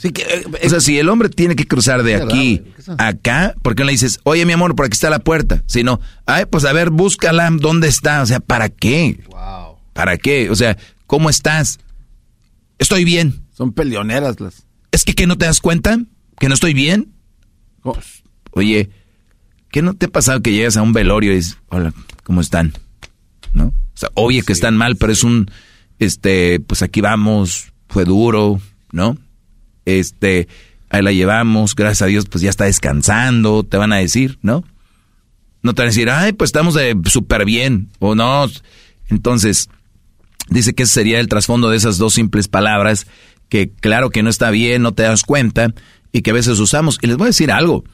Sí, 0.00 0.12
que, 0.12 0.22
eh, 0.22 0.44
o 0.64 0.68
sea, 0.70 0.80
si 0.80 0.98
el 0.98 1.10
hombre 1.10 1.28
tiene 1.28 1.54
que 1.56 1.66
cruzar 1.66 2.02
de 2.02 2.14
aquí 2.14 2.62
a 2.96 3.08
acá, 3.08 3.54
¿por 3.60 3.74
qué 3.74 3.82
no 3.82 3.86
le 3.88 3.92
dices, 3.92 4.18
oye, 4.22 4.46
mi 4.46 4.54
amor, 4.54 4.74
por 4.74 4.86
aquí 4.86 4.94
está 4.94 5.10
la 5.10 5.18
puerta? 5.18 5.62
Si 5.66 5.82
no, 5.82 6.00
ay, 6.24 6.46
pues 6.46 6.64
a 6.64 6.72
ver, 6.72 6.88
búscala, 6.88 7.50
¿dónde 7.52 7.88
está? 7.88 8.22
O 8.22 8.26
sea, 8.26 8.40
¿para 8.40 8.70
qué? 8.70 9.20
Wow. 9.28 9.76
¿Para 9.92 10.16
qué? 10.16 10.48
O 10.48 10.56
sea, 10.56 10.78
¿cómo 11.06 11.28
estás? 11.28 11.80
Estoy 12.78 13.04
bien. 13.04 13.44
Son 13.52 13.74
peleoneras 13.74 14.40
las. 14.40 14.64
¿Es 14.90 15.04
que, 15.04 15.14
que 15.14 15.26
no 15.26 15.36
te 15.36 15.44
das 15.44 15.60
cuenta? 15.60 15.98
¿Que 16.38 16.48
no 16.48 16.54
estoy 16.54 16.72
bien? 16.72 17.12
Oye, 18.52 18.88
¿Qué 19.70 19.82
no 19.82 19.94
te 19.94 20.06
ha 20.06 20.08
pasado 20.08 20.42
que 20.42 20.52
llegas 20.52 20.76
a 20.76 20.82
un 20.82 20.92
velorio 20.92 21.32
y 21.32 21.36
dices, 21.36 21.58
hola, 21.68 21.92
¿cómo 22.24 22.40
están? 22.40 22.72
¿No? 23.52 23.66
O 23.66 23.96
sea, 23.96 24.10
obvio 24.14 24.42
que 24.44 24.52
están 24.52 24.76
mal, 24.76 24.96
pero 24.96 25.12
es 25.12 25.22
un, 25.22 25.50
este, 25.98 26.60
pues 26.60 26.82
aquí 26.82 27.00
vamos, 27.00 27.72
fue 27.88 28.04
duro, 28.04 28.60
¿no? 28.90 29.16
Este, 29.84 30.48
ahí 30.88 31.02
la 31.02 31.12
llevamos, 31.12 31.74
gracias 31.74 32.02
a 32.02 32.06
Dios, 32.06 32.26
pues 32.26 32.42
ya 32.42 32.50
está 32.50 32.64
descansando, 32.64 33.62
te 33.62 33.76
van 33.76 33.92
a 33.92 33.96
decir, 33.96 34.38
¿no? 34.42 34.64
No 35.62 35.74
te 35.74 35.82
van 35.82 35.88
a 35.88 35.90
decir, 35.90 36.10
ay, 36.10 36.32
pues 36.32 36.48
estamos 36.48 36.76
súper 37.04 37.44
bien, 37.44 37.90
o 37.98 38.14
no. 38.14 38.48
Entonces, 39.08 39.68
dice 40.48 40.74
que 40.74 40.84
ese 40.84 40.94
sería 40.94 41.20
el 41.20 41.28
trasfondo 41.28 41.70
de 41.70 41.76
esas 41.76 41.98
dos 41.98 42.14
simples 42.14 42.48
palabras, 42.48 43.06
que 43.48 43.70
claro 43.70 44.10
que 44.10 44.22
no 44.22 44.30
está 44.30 44.50
bien, 44.50 44.82
no 44.82 44.92
te 44.92 45.02
das 45.02 45.22
cuenta, 45.22 45.74
y 46.12 46.22
que 46.22 46.30
a 46.30 46.34
veces 46.34 46.58
usamos. 46.58 46.98
Y 47.02 47.06
les 47.06 47.16
voy 47.16 47.26
a 47.26 47.28
decir 47.28 47.52
algo, 47.52 47.84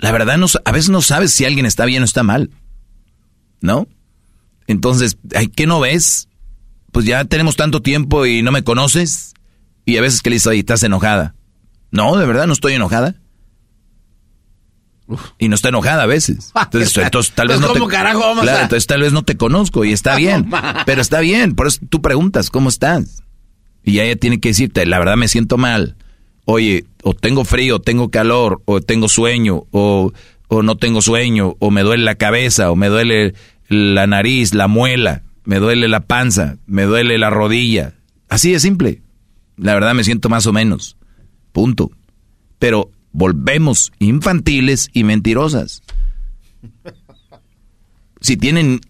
la 0.00 0.12
verdad 0.12 0.38
no, 0.38 0.46
a 0.64 0.72
veces 0.72 0.88
no 0.88 1.02
sabes 1.02 1.32
si 1.32 1.44
alguien 1.44 1.66
está 1.66 1.84
bien 1.84 2.02
o 2.02 2.04
está 2.06 2.22
mal. 2.22 2.50
¿No? 3.60 3.86
Entonces, 4.66 5.18
¿qué 5.54 5.66
no 5.66 5.80
ves? 5.80 6.28
Pues 6.90 7.04
ya 7.04 7.24
tenemos 7.26 7.56
tanto 7.56 7.82
tiempo 7.82 8.24
y 8.24 8.42
no 8.42 8.50
me 8.50 8.64
conoces. 8.64 9.34
Y 9.84 9.98
a 9.98 10.00
veces 10.00 10.22
que 10.22 10.30
le 10.30 10.36
dices, 10.36 10.46
oye, 10.46 10.60
estás 10.60 10.82
enojada. 10.82 11.34
No, 11.90 12.16
de 12.16 12.26
verdad 12.26 12.46
no 12.46 12.54
estoy 12.54 12.72
enojada. 12.74 13.16
Y 15.38 15.48
no 15.48 15.54
está 15.54 15.68
enojada 15.68 16.04
a 16.04 16.06
veces. 16.06 16.52
Entonces, 16.72 17.32
tal 17.34 17.48
vez 17.48 17.60
no 17.60 17.72
te, 17.72 17.78
entonces 17.78 18.86
tal 18.86 19.02
vez 19.02 19.12
no 19.12 19.22
te 19.22 19.36
conozco 19.36 19.84
y 19.84 19.92
está 19.92 20.16
bien. 20.16 20.50
pero 20.86 21.02
está 21.02 21.20
bien, 21.20 21.54
por 21.54 21.66
eso 21.66 21.80
tú 21.90 22.00
preguntas, 22.00 22.48
¿cómo 22.48 22.68
estás? 22.68 23.22
Y 23.82 23.98
ella 24.00 24.16
tiene 24.16 24.40
que 24.40 24.50
decirte, 24.50 24.86
la 24.86 24.98
verdad 24.98 25.16
me 25.16 25.28
siento 25.28 25.58
mal. 25.58 25.96
Oye, 26.52 26.84
o 27.04 27.14
tengo 27.14 27.44
frío, 27.44 27.76
o 27.76 27.80
tengo 27.80 28.10
calor, 28.10 28.60
o 28.64 28.80
tengo 28.80 29.08
sueño, 29.08 29.66
o, 29.70 30.12
o 30.48 30.62
no 30.64 30.76
tengo 30.76 31.00
sueño, 31.00 31.54
o 31.60 31.70
me 31.70 31.82
duele 31.82 32.02
la 32.02 32.16
cabeza, 32.16 32.72
o 32.72 32.74
me 32.74 32.88
duele 32.88 33.34
la 33.68 34.08
nariz, 34.08 34.52
la 34.52 34.66
muela, 34.66 35.22
me 35.44 35.60
duele 35.60 35.86
la 35.86 36.00
panza, 36.00 36.56
me 36.66 36.82
duele 36.86 37.18
la 37.18 37.30
rodilla. 37.30 37.94
Así 38.28 38.50
de 38.50 38.58
simple. 38.58 39.00
La 39.58 39.74
verdad 39.74 39.94
me 39.94 40.02
siento 40.02 40.28
más 40.28 40.44
o 40.48 40.52
menos. 40.52 40.96
Punto. 41.52 41.92
Pero 42.58 42.90
volvemos 43.12 43.92
infantiles 44.00 44.90
y 44.92 45.04
mentirosas. 45.04 45.84
Si 48.20 48.36
tienen 48.36 48.80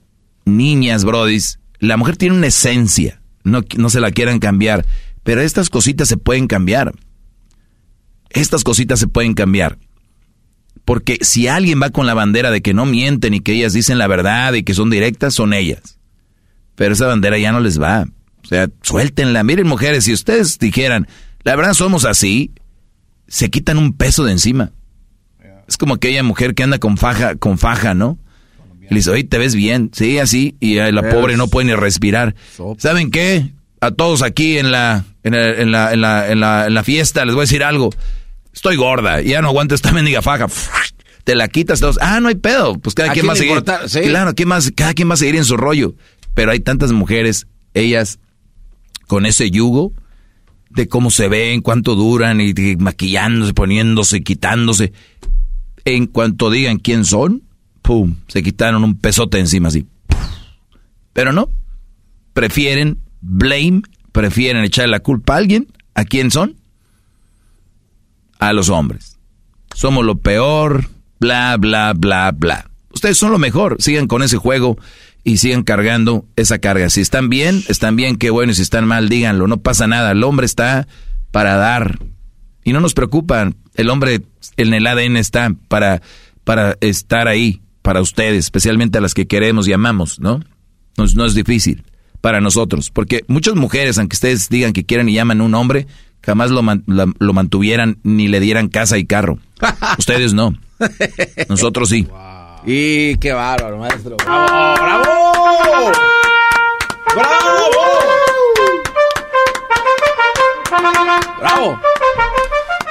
niñas, 0.46 1.04
brodis, 1.04 1.60
la 1.78 1.98
mujer 1.98 2.16
tiene 2.16 2.36
una 2.36 2.46
esencia. 2.46 3.20
No, 3.44 3.60
no 3.76 3.90
se 3.90 4.00
la 4.00 4.12
quieran 4.12 4.38
cambiar. 4.38 4.86
Pero 5.24 5.42
estas 5.42 5.68
cositas 5.68 6.08
se 6.08 6.16
pueden 6.16 6.46
cambiar. 6.46 6.94
Estas 8.30 8.64
cositas 8.64 8.98
se 8.98 9.08
pueden 9.08 9.34
cambiar. 9.34 9.78
Porque 10.84 11.18
si 11.20 11.46
alguien 11.46 11.80
va 11.80 11.90
con 11.90 12.06
la 12.06 12.14
bandera 12.14 12.50
de 12.50 12.62
que 12.62 12.74
no 12.74 12.86
mienten 12.86 13.34
y 13.34 13.40
que 13.40 13.52
ellas 13.52 13.72
dicen 13.72 13.98
la 13.98 14.06
verdad 14.06 14.54
y 14.54 14.62
que 14.62 14.74
son 14.74 14.90
directas, 14.90 15.34
son 15.34 15.52
ellas. 15.52 15.98
Pero 16.74 16.94
esa 16.94 17.06
bandera 17.06 17.38
ya 17.38 17.52
no 17.52 17.60
les 17.60 17.80
va. 17.80 18.06
O 18.42 18.46
sea, 18.46 18.68
suéltenla. 18.82 19.42
Miren, 19.44 19.66
mujeres, 19.66 20.04
si 20.04 20.12
ustedes 20.12 20.58
dijeran, 20.58 21.06
la 21.42 21.54
verdad 21.56 21.74
somos 21.74 22.04
así, 22.04 22.52
se 23.28 23.50
quitan 23.50 23.78
un 23.78 23.92
peso 23.92 24.24
de 24.24 24.32
encima. 24.32 24.72
Es 25.68 25.76
como 25.76 25.94
aquella 25.94 26.22
mujer 26.22 26.54
que 26.54 26.64
anda 26.64 26.78
con 26.78 26.96
faja, 26.96 27.36
con 27.36 27.58
faja, 27.58 27.94
¿no? 27.94 28.18
Y 28.82 28.94
le 28.94 28.96
dice, 28.96 29.10
oye, 29.10 29.22
te 29.22 29.38
ves 29.38 29.54
bien. 29.54 29.90
Sí, 29.92 30.18
así. 30.18 30.56
Y 30.58 30.74
la 30.76 31.08
pobre 31.08 31.36
no 31.36 31.46
puede 31.46 31.68
ni 31.68 31.74
respirar. 31.74 32.34
¿Saben 32.78 33.10
qué? 33.12 33.52
A 33.80 33.92
todos 33.92 34.22
aquí 34.22 34.58
en 34.58 34.72
la, 34.72 35.04
en, 35.22 35.32
la, 35.32 35.60
en, 35.60 35.70
la, 36.00 36.32
en, 36.32 36.40
la, 36.40 36.66
en 36.66 36.74
la 36.74 36.82
fiesta 36.82 37.24
les 37.24 37.34
voy 37.34 37.42
a 37.42 37.44
decir 37.44 37.62
algo. 37.62 37.90
Estoy 38.52 38.76
gorda, 38.76 39.20
ya 39.20 39.42
no 39.42 39.48
aguanto 39.48 39.74
esta 39.74 39.92
mendiga 39.94 40.22
faja. 40.22 40.46
Te 41.24 41.34
la 41.34 41.48
quitas 41.48 41.80
todos. 41.80 41.98
Ah, 42.00 42.20
no 42.20 42.28
hay 42.28 42.34
pedo. 42.34 42.78
Pues 42.78 42.94
cada 42.94 43.12
quien 43.12 43.28
va 43.28 43.34
a 43.34 43.36
seguir. 43.36 43.62
Claro, 43.62 44.34
¿quién 44.34 44.48
más, 44.48 44.72
cada 44.74 44.94
quien 44.94 45.08
va 45.08 45.14
a 45.14 45.18
seguir 45.18 45.36
en 45.36 45.44
su 45.44 45.56
rollo. 45.56 45.94
Pero 46.34 46.52
hay 46.52 46.60
tantas 46.60 46.92
mujeres, 46.92 47.46
ellas 47.74 48.18
con 49.06 49.26
ese 49.26 49.50
yugo 49.50 49.92
de 50.70 50.88
cómo 50.88 51.10
se 51.10 51.28
ven, 51.28 51.60
cuánto 51.60 51.96
duran 51.96 52.40
y 52.40 52.54
maquillándose, 52.78 53.52
poniéndose, 53.54 54.22
quitándose. 54.22 54.92
En 55.84 56.06
cuanto 56.06 56.50
digan 56.50 56.78
quién 56.78 57.04
son, 57.04 57.42
pum, 57.82 58.16
se 58.28 58.42
quitaron 58.42 58.84
un 58.84 58.96
pesote 58.96 59.38
encima 59.38 59.68
así. 59.68 59.86
Pero 61.12 61.32
no, 61.32 61.48
prefieren 62.32 62.98
blame, 63.20 63.82
prefieren 64.12 64.64
echar 64.64 64.88
la 64.88 65.00
culpa 65.00 65.34
a 65.34 65.38
alguien. 65.38 65.68
¿A 65.94 66.04
quién 66.04 66.30
son? 66.30 66.56
A 68.40 68.52
los 68.52 68.68
hombres. 68.68 69.18
Somos 69.74 70.04
lo 70.04 70.18
peor, 70.18 70.88
bla, 71.20 71.56
bla, 71.56 71.92
bla, 71.94 72.32
bla. 72.32 72.70
Ustedes 72.92 73.16
son 73.16 73.30
lo 73.30 73.38
mejor, 73.38 73.76
sigan 73.78 74.08
con 74.08 74.22
ese 74.22 74.36
juego 74.36 74.76
y 75.22 75.36
sigan 75.36 75.62
cargando 75.62 76.26
esa 76.36 76.58
carga. 76.58 76.90
Si 76.90 77.00
están 77.00 77.28
bien, 77.28 77.62
están 77.68 77.96
bien, 77.96 78.16
qué 78.16 78.30
bueno. 78.30 78.52
Y 78.52 78.54
si 78.54 78.62
están 78.62 78.86
mal, 78.86 79.08
díganlo. 79.08 79.46
No 79.46 79.58
pasa 79.58 79.86
nada. 79.86 80.12
El 80.12 80.24
hombre 80.24 80.46
está 80.46 80.88
para 81.30 81.56
dar. 81.56 81.98
Y 82.64 82.72
no 82.72 82.80
nos 82.80 82.94
preocupan. 82.94 83.56
El 83.74 83.90
hombre 83.90 84.22
en 84.56 84.74
el 84.74 84.86
ADN 84.86 85.16
está 85.16 85.54
para, 85.68 86.02
para 86.44 86.76
estar 86.80 87.28
ahí, 87.28 87.62
para 87.82 88.00
ustedes, 88.00 88.46
especialmente 88.46 88.98
a 88.98 89.00
las 89.00 89.14
que 89.14 89.26
queremos 89.26 89.68
y 89.68 89.72
amamos, 89.72 90.18
¿no? 90.20 90.40
No, 90.96 91.06
no 91.14 91.24
es 91.24 91.34
difícil 91.34 91.84
para 92.20 92.40
nosotros. 92.40 92.90
Porque 92.90 93.24
muchas 93.28 93.54
mujeres, 93.54 93.98
aunque 93.98 94.14
ustedes 94.14 94.48
digan 94.48 94.72
que 94.72 94.84
quieren 94.84 95.08
y 95.08 95.14
llaman 95.14 95.40
a 95.40 95.44
un 95.44 95.54
hombre, 95.54 95.86
jamás 96.22 96.50
lo, 96.50 96.62
lo 96.86 97.32
mantuvieran 97.32 97.98
ni 98.02 98.28
le 98.28 98.40
dieran 98.40 98.68
casa 98.68 98.98
y 98.98 99.04
carro. 99.04 99.38
Ustedes 99.98 100.34
no. 100.34 100.54
Nosotros 101.48 101.88
sí. 101.88 102.06
Y 102.66 103.16
qué 103.16 103.32
bárbaro, 103.32 103.78
maestro. 103.78 104.16
¡Bravo! 104.24 104.74
¡Bravo! 104.74 105.92
¡Bravo! 107.14 107.40
¡Bravo! 111.40 111.80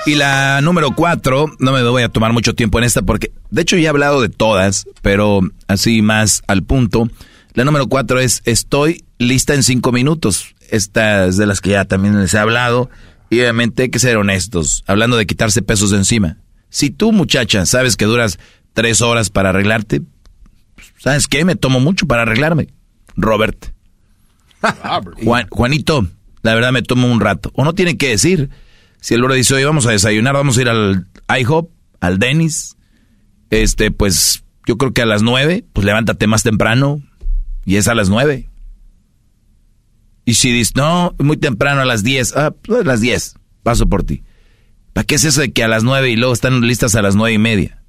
Y 0.06 0.16
la 0.16 0.62
número 0.62 0.92
cuatro, 0.96 1.48
no 1.60 1.72
me 1.72 1.84
voy 1.84 2.04
a 2.04 2.10
tomar 2.10 2.34
mucho 2.34 2.56
tiempo 2.56 2.80
en 2.80 2.86
esta 2.86 3.04
porque, 3.04 3.32
de 3.52 3.62
hecho, 3.62 3.78
ya 3.78 3.88
he 3.88 3.90
hablado 3.90 4.22
de 4.22 4.30
todas, 4.30 4.88
pero 5.02 5.42
así 5.68 6.02
más 6.02 6.42
al 6.48 6.64
punto. 6.64 7.10
La 7.54 7.64
número 7.64 7.88
cuatro 7.88 8.20
es, 8.20 8.42
estoy 8.46 9.04
lista 9.18 9.54
en 9.54 9.64
cinco 9.64 9.92
minutos. 9.92 10.56
Esta 10.70 11.26
es 11.26 11.38
de 11.38 11.46
las 11.46 11.62
que 11.62 11.72
ya 11.72 11.86
también 11.86 12.20
les 12.20 12.34
he 12.34 12.40
hablado. 12.40 12.90
Y 13.30 13.40
obviamente 13.40 13.84
hay 13.84 13.90
que 13.90 14.00
ser 14.00 14.18
honestos, 14.18 14.84
hablando 14.88 15.18
de 15.18 15.26
quitarse 15.26 15.62
pesos 15.62 15.92
de 15.92 15.98
encima. 15.98 16.38
Si 16.70 16.90
tú, 16.90 17.12
muchacha, 17.12 17.66
sabes 17.66 17.96
que 17.96 18.06
duras 18.06 18.40
tres 18.74 19.02
horas 19.02 19.30
para 19.30 19.50
arreglarte. 19.50 20.02
¿Sabes 20.98 21.28
qué? 21.28 21.46
Me 21.46 21.56
tomo 21.56 21.80
mucho 21.80 22.08
para 22.08 22.24
arreglarme. 22.24 22.70
Robert. 23.16 23.74
Juanito, 25.50 26.08
la 26.42 26.56
verdad 26.56 26.72
me 26.72 26.82
tomo 26.82 27.12
un 27.12 27.20
rato. 27.20 27.52
O 27.56 27.64
no 27.64 27.74
tiene 27.74 27.98
que 27.98 28.10
decir. 28.10 28.50
Si 29.02 29.14
el 29.14 29.22
bro 29.22 29.34
dice, 29.34 29.54
hoy 29.56 29.64
vamos 29.64 29.86
a 29.86 29.92
desayunar, 29.92 30.34
vamos 30.34 30.58
a 30.58 30.62
ir 30.62 30.70
al 30.70 31.08
IHOP, 31.40 31.72
al 32.02 32.20
Dennis. 32.20 32.76
Este, 33.50 33.92
pues 33.92 34.44
yo 34.66 34.78
creo 34.78 34.94
que 34.94 35.02
a 35.02 35.06
las 35.06 35.22
nueve, 35.22 35.66
pues 35.74 35.86
levántate 35.86 36.28
más 36.28 36.44
temprano. 36.44 37.02
Y 37.66 37.78
es 37.78 37.88
a 37.88 37.96
las 37.96 38.10
nueve. 38.10 38.49
Y 40.30 40.36
si 40.36 40.52
dices, 40.52 40.76
no, 40.76 41.16
muy 41.18 41.38
temprano 41.38 41.82
a 41.82 41.86
las 41.86 42.04
diez, 42.04 42.38
ah, 42.38 42.52
pues 42.52 42.82
a 42.82 42.84
las 42.84 43.02
diez, 43.02 43.34
paso 43.64 43.90
por 43.90 44.04
ti. 44.04 44.22
¿Para 44.94 45.04
qué 45.04 45.16
es 45.16 45.24
eso 45.24 45.42
de 45.42 45.52
que 45.52 45.64
a 45.64 45.68
las 45.68 45.84
nueve 45.84 46.12
y 46.12 46.16
luego 46.18 46.34
están 46.34 46.62
listas 46.62 46.94
a 46.94 47.02
las 47.02 47.16
nueve 47.16 47.34
y 47.34 47.40
media? 47.40 47.82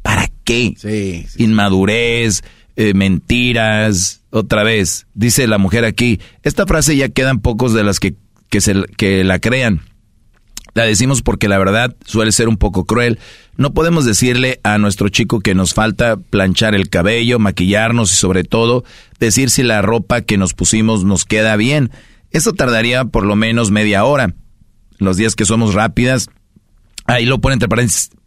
¿Para 0.00 0.30
qué? 0.44 0.72
Sí, 0.76 1.26
Inmadurez, 1.36 2.44
eh, 2.76 2.94
mentiras, 2.94 4.22
otra 4.30 4.62
vez. 4.62 5.08
Dice 5.14 5.48
la 5.48 5.58
mujer 5.58 5.84
aquí, 5.84 6.20
esta 6.44 6.64
frase 6.64 6.96
ya 6.96 7.08
quedan 7.08 7.40
pocos 7.40 7.74
de 7.74 7.82
las 7.82 7.98
que, 7.98 8.14
que, 8.50 8.60
se, 8.60 8.84
que 8.96 9.24
la 9.24 9.40
crean. 9.40 9.80
La 10.74 10.84
decimos 10.84 11.22
porque 11.22 11.48
la 11.48 11.58
verdad 11.58 11.96
suele 12.06 12.30
ser 12.30 12.48
un 12.48 12.56
poco 12.56 12.84
cruel. 12.84 13.18
No 13.60 13.74
podemos 13.74 14.06
decirle 14.06 14.58
a 14.62 14.78
nuestro 14.78 15.10
chico 15.10 15.40
que 15.40 15.54
nos 15.54 15.74
falta 15.74 16.16
planchar 16.16 16.74
el 16.74 16.88
cabello, 16.88 17.38
maquillarnos 17.38 18.10
y 18.10 18.14
sobre 18.14 18.42
todo 18.42 18.84
decir 19.18 19.50
si 19.50 19.62
la 19.62 19.82
ropa 19.82 20.22
que 20.22 20.38
nos 20.38 20.54
pusimos 20.54 21.04
nos 21.04 21.26
queda 21.26 21.56
bien. 21.56 21.90
Eso 22.30 22.54
tardaría 22.54 23.04
por 23.04 23.26
lo 23.26 23.36
menos 23.36 23.70
media 23.70 24.06
hora. 24.06 24.34
Los 24.96 25.18
días 25.18 25.34
que 25.34 25.44
somos 25.44 25.74
rápidas, 25.74 26.30
ahí 27.04 27.26
lo 27.26 27.42
pone 27.42 27.52
entre 27.52 27.68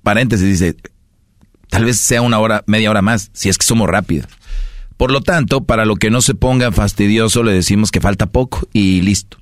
paréntesis, 0.03 0.47
dice, 0.47 0.75
Tal 1.67 1.85
vez 1.85 1.97
sea 1.97 2.21
una 2.21 2.37
hora, 2.37 2.63
media 2.67 2.91
hora 2.91 3.01
más, 3.01 3.31
si 3.33 3.49
es 3.49 3.57
que 3.57 3.65
somos 3.65 3.89
rápidos. 3.89 4.27
Por 4.97 5.09
lo 5.09 5.21
tanto, 5.21 5.63
para 5.63 5.87
lo 5.87 5.95
que 5.95 6.11
no 6.11 6.21
se 6.21 6.35
ponga 6.35 6.71
fastidioso, 6.71 7.41
le 7.41 7.53
decimos 7.53 7.89
que 7.89 8.01
falta 8.01 8.27
poco 8.27 8.67
y 8.71 9.01
listo. 9.01 9.37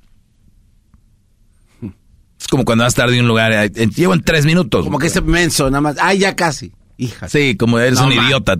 Es 2.52 2.54
como 2.54 2.66
cuando 2.66 2.84
vas 2.84 2.94
tarde 2.94 3.14
en 3.14 3.22
un 3.22 3.28
lugar, 3.28 3.50
eh, 3.50 3.70
llevo 3.96 4.12
en 4.12 4.22
tres 4.22 4.44
minutos. 4.44 4.84
Como 4.84 4.98
que 4.98 5.06
ese 5.06 5.22
menso, 5.22 5.70
nada 5.70 5.80
más. 5.80 5.96
Ay, 5.98 6.18
ya 6.18 6.36
casi. 6.36 6.70
Hija. 6.98 7.26
Sí, 7.26 7.56
como 7.56 7.78
eres 7.78 7.98
un 7.98 8.12
idiota. 8.12 8.58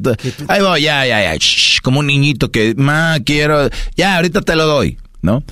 Ahí 0.48 0.62
voy, 0.62 0.81
ya, 0.81 1.05
ya, 1.05 1.22
ya. 1.22 1.38
como 1.83 2.00
un 2.00 2.07
niñito 2.07 2.50
que, 2.50 2.74
ma, 2.74 3.18
quiero. 3.22 3.68
Ya, 3.94 4.16
ahorita 4.16 4.40
te 4.40 4.57
lo 4.57 4.64
doy, 4.64 4.96
¿no? 5.20 5.44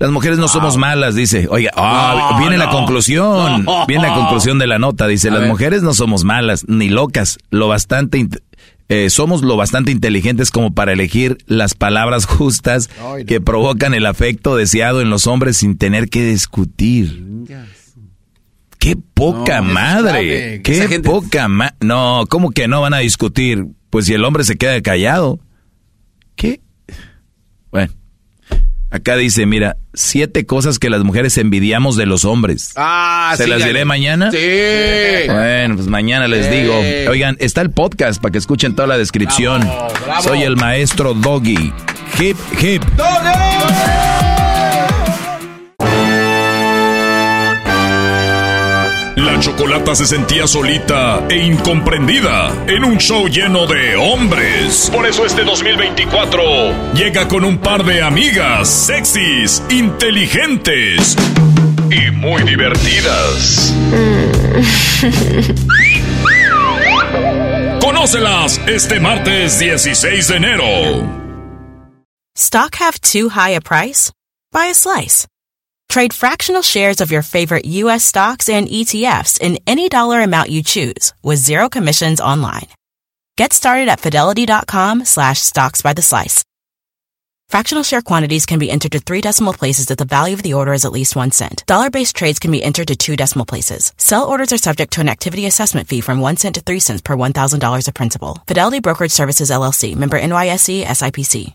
Las 0.00 0.10
mujeres 0.10 0.38
no 0.38 0.48
somos 0.48 0.78
malas, 0.78 1.14
dice. 1.14 1.46
Oiga, 1.48 1.70
ah, 1.76 2.38
viene 2.40 2.56
la 2.56 2.70
conclusión. 2.70 3.64
Viene 3.86 4.08
la 4.08 4.14
conclusión 4.14 4.58
de 4.58 4.66
la 4.66 4.80
nota. 4.80 5.06
Dice, 5.06 5.30
las 5.30 5.46
mujeres 5.46 5.82
no 5.82 5.94
somos 5.94 6.24
malas 6.24 6.64
ni 6.66 6.88
locas. 6.88 7.38
Lo 7.50 7.68
bastante 7.68 8.26
eh, 8.90 9.08
somos 9.08 9.42
lo 9.42 9.56
bastante 9.56 9.92
inteligentes 9.92 10.50
como 10.50 10.74
para 10.74 10.92
elegir 10.92 11.38
las 11.46 11.74
palabras 11.74 12.26
justas 12.26 12.90
que 13.24 13.40
provocan 13.40 13.94
el 13.94 14.04
afecto 14.04 14.56
deseado 14.56 15.00
en 15.00 15.10
los 15.10 15.28
hombres 15.28 15.58
sin 15.58 15.78
tener 15.78 16.08
que 16.08 16.24
discutir. 16.24 17.24
¡Qué 18.80 18.96
poca 18.96 19.62
madre! 19.62 20.60
¡Qué 20.62 21.00
poca 21.04 21.46
madre! 21.46 21.76
No, 21.80 22.24
¿cómo 22.28 22.50
que 22.50 22.66
no 22.66 22.80
van 22.80 22.94
a 22.94 22.98
discutir? 22.98 23.64
Pues 23.90 24.06
si 24.06 24.14
el 24.14 24.24
hombre 24.24 24.42
se 24.42 24.56
queda 24.56 24.80
callado. 24.82 25.38
¿Qué? 26.34 26.60
Bueno. 27.70 27.92
Acá 28.90 29.16
dice, 29.16 29.46
mira, 29.46 29.76
siete 29.94 30.46
cosas 30.46 30.80
que 30.80 30.90
las 30.90 31.04
mujeres 31.04 31.38
envidiamos 31.38 31.96
de 31.96 32.06
los 32.06 32.24
hombres. 32.24 32.72
Ah, 32.74 33.34
¿Se 33.36 33.46
las 33.46 33.64
diré 33.64 33.84
mañana? 33.84 34.32
Sí. 34.32 34.38
Bueno, 35.28 35.76
pues 35.76 35.86
mañana 35.86 36.26
les 36.26 36.50
digo. 36.50 36.74
Oigan, 37.08 37.36
está 37.38 37.60
el 37.60 37.70
podcast 37.70 38.20
para 38.20 38.32
que 38.32 38.38
escuchen 38.38 38.74
toda 38.74 38.88
la 38.88 38.98
descripción. 38.98 39.68
Soy 40.22 40.42
el 40.42 40.56
maestro 40.56 41.14
Doggy. 41.14 41.72
Hip, 42.18 42.36
hip. 42.60 42.82
La 42.98 44.09
la 49.40 49.46
chocolata 49.46 49.94
se 49.94 50.04
sentía 50.04 50.46
solita 50.46 51.26
e 51.30 51.38
incomprendida 51.38 52.52
en 52.66 52.84
un 52.84 52.98
show 52.98 53.26
lleno 53.26 53.66
de 53.66 53.96
hombres. 53.96 54.90
Por 54.92 55.06
eso 55.06 55.24
este 55.24 55.44
2024 55.44 56.92
llega 56.92 57.26
con 57.26 57.46
un 57.46 57.56
par 57.56 57.82
de 57.82 58.02
amigas 58.02 58.68
sexys, 58.68 59.62
inteligentes 59.70 61.16
y 61.90 62.10
muy 62.10 62.42
divertidas. 62.42 63.74
Conócelas 67.80 68.60
este 68.66 69.00
martes 69.00 69.58
16 69.58 70.28
de 70.28 70.36
enero. 70.36 70.66
Stock 72.36 72.76
have 72.78 73.00
too 73.00 73.30
high 73.30 73.56
a 73.56 73.62
price? 73.62 74.12
Buy 74.52 74.68
a 74.68 74.74
slice. 74.74 75.26
Trade 75.90 76.12
fractional 76.12 76.62
shares 76.62 77.00
of 77.00 77.10
your 77.10 77.22
favorite 77.22 77.64
U.S. 77.64 78.04
stocks 78.04 78.48
and 78.48 78.68
ETFs 78.68 79.40
in 79.40 79.58
any 79.66 79.88
dollar 79.88 80.20
amount 80.20 80.48
you 80.48 80.62
choose 80.62 81.12
with 81.20 81.40
zero 81.40 81.68
commissions 81.68 82.20
online. 82.20 82.68
Get 83.36 83.52
started 83.52 83.88
at 83.88 83.98
fidelity.com 83.98 85.04
slash 85.04 85.40
stocks 85.40 85.82
by 85.82 85.92
the 85.92 86.00
slice. 86.00 86.44
Fractional 87.48 87.82
share 87.82 88.02
quantities 88.02 88.46
can 88.46 88.60
be 88.60 88.70
entered 88.70 88.92
to 88.92 89.00
three 89.00 89.20
decimal 89.20 89.52
places 89.52 89.90
if 89.90 89.98
the 89.98 90.04
value 90.04 90.34
of 90.34 90.44
the 90.44 90.54
order 90.54 90.72
is 90.72 90.84
at 90.84 90.92
least 90.92 91.16
one 91.16 91.32
cent. 91.32 91.64
Dollar-based 91.66 92.14
trades 92.14 92.38
can 92.38 92.52
be 92.52 92.62
entered 92.62 92.86
to 92.86 92.96
two 92.96 93.16
decimal 93.16 93.44
places. 93.44 93.92
Sell 93.96 94.26
orders 94.28 94.52
are 94.52 94.58
subject 94.58 94.92
to 94.92 95.00
an 95.00 95.08
activity 95.08 95.46
assessment 95.46 95.88
fee 95.88 96.02
from 96.02 96.20
one 96.20 96.36
cent 96.36 96.54
to 96.54 96.60
three 96.60 96.78
cents 96.78 97.00
per 97.00 97.16
$1,000 97.16 97.88
of 97.88 97.94
principal. 97.94 98.40
Fidelity 98.46 98.78
Brokerage 98.78 99.10
Services 99.10 99.50
LLC. 99.50 99.96
Member 99.96 100.20
NYSE 100.20 100.84
SIPC. 100.84 101.54